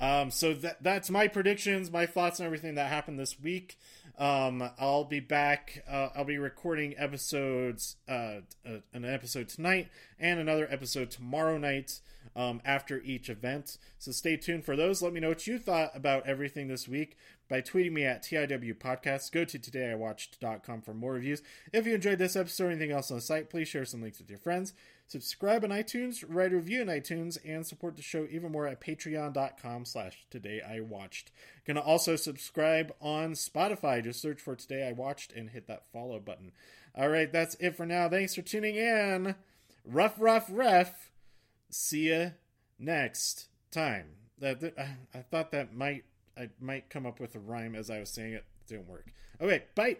Um, 0.00 0.30
so 0.30 0.54
that 0.54 0.82
that's 0.82 1.10
my 1.10 1.28
predictions, 1.28 1.90
my 1.90 2.06
thoughts, 2.06 2.38
and 2.38 2.46
everything 2.46 2.74
that 2.74 2.88
happened 2.88 3.18
this 3.18 3.40
week. 3.40 3.78
Um, 4.18 4.68
I'll 4.78 5.04
be 5.04 5.20
back. 5.20 5.84
Uh, 5.88 6.08
I'll 6.14 6.24
be 6.24 6.38
recording 6.38 6.94
episodes, 6.98 7.96
uh, 8.08 8.40
uh, 8.66 8.80
an 8.92 9.04
episode 9.04 9.48
tonight 9.48 9.88
and 10.18 10.40
another 10.40 10.66
episode 10.70 11.10
tomorrow 11.10 11.56
night 11.56 12.00
um, 12.36 12.60
after 12.64 13.00
each 13.02 13.28
event. 13.28 13.78
So 13.98 14.12
stay 14.12 14.36
tuned 14.36 14.64
for 14.64 14.76
those. 14.76 15.02
Let 15.02 15.12
me 15.12 15.20
know 15.20 15.28
what 15.28 15.46
you 15.46 15.58
thought 15.58 15.90
about 15.94 16.26
everything 16.26 16.68
this 16.68 16.88
week 16.88 17.16
by 17.48 17.60
tweeting 17.60 17.92
me 17.92 18.04
at 18.04 18.22
TIW 18.22 18.74
Podcasts. 18.74 19.32
Go 19.32 19.44
to 19.44 19.58
todayiwatched.com 19.58 20.82
for 20.82 20.94
more 20.94 21.14
reviews. 21.14 21.42
If 21.72 21.86
you 21.86 21.94
enjoyed 21.94 22.18
this 22.18 22.36
episode 22.36 22.64
or 22.64 22.70
anything 22.70 22.92
else 22.92 23.10
on 23.10 23.16
the 23.16 23.22
site, 23.22 23.50
please 23.50 23.68
share 23.68 23.84
some 23.84 24.02
links 24.02 24.18
with 24.18 24.30
your 24.30 24.38
friends. 24.38 24.74
Subscribe 25.08 25.64
on 25.64 25.70
iTunes, 25.70 26.22
write 26.28 26.52
a 26.52 26.56
review 26.56 26.82
on 26.82 26.88
iTunes, 26.88 27.38
and 27.42 27.66
support 27.66 27.96
the 27.96 28.02
show 28.02 28.26
even 28.30 28.52
more 28.52 28.66
at 28.66 28.78
patreon.com 28.78 29.86
slash 29.86 30.26
today 30.28 30.60
I 30.60 30.80
watched. 30.80 31.30
Gonna 31.66 31.80
also 31.80 32.14
subscribe 32.14 32.92
on 33.00 33.32
Spotify. 33.32 34.04
Just 34.04 34.20
search 34.20 34.38
for 34.38 34.54
Today 34.54 34.86
I 34.86 34.92
Watched 34.92 35.32
and 35.32 35.48
hit 35.48 35.66
that 35.66 35.86
follow 35.90 36.20
button. 36.20 36.52
All 36.94 37.08
right, 37.08 37.32
that's 37.32 37.54
it 37.54 37.74
for 37.74 37.86
now. 37.86 38.10
Thanks 38.10 38.34
for 38.34 38.42
tuning 38.42 38.76
in. 38.76 39.34
Rough, 39.86 40.16
rough, 40.18 40.48
ref. 40.50 41.10
See 41.70 42.10
ya 42.10 42.30
next 42.78 43.48
time. 43.70 44.06
That 44.38 44.62
uh, 44.62 44.84
I 45.14 45.18
thought 45.22 45.50
that 45.52 45.74
might 45.74 46.04
I 46.36 46.48
might 46.60 46.88
come 46.90 47.06
up 47.06 47.20
with 47.20 47.34
a 47.34 47.40
rhyme 47.40 47.74
as 47.74 47.90
I 47.90 48.00
was 48.00 48.10
saying 48.10 48.34
it. 48.34 48.44
it 48.66 48.68
didn't 48.68 48.88
work. 48.88 49.06
Okay, 49.40 49.64
bye. 49.74 49.96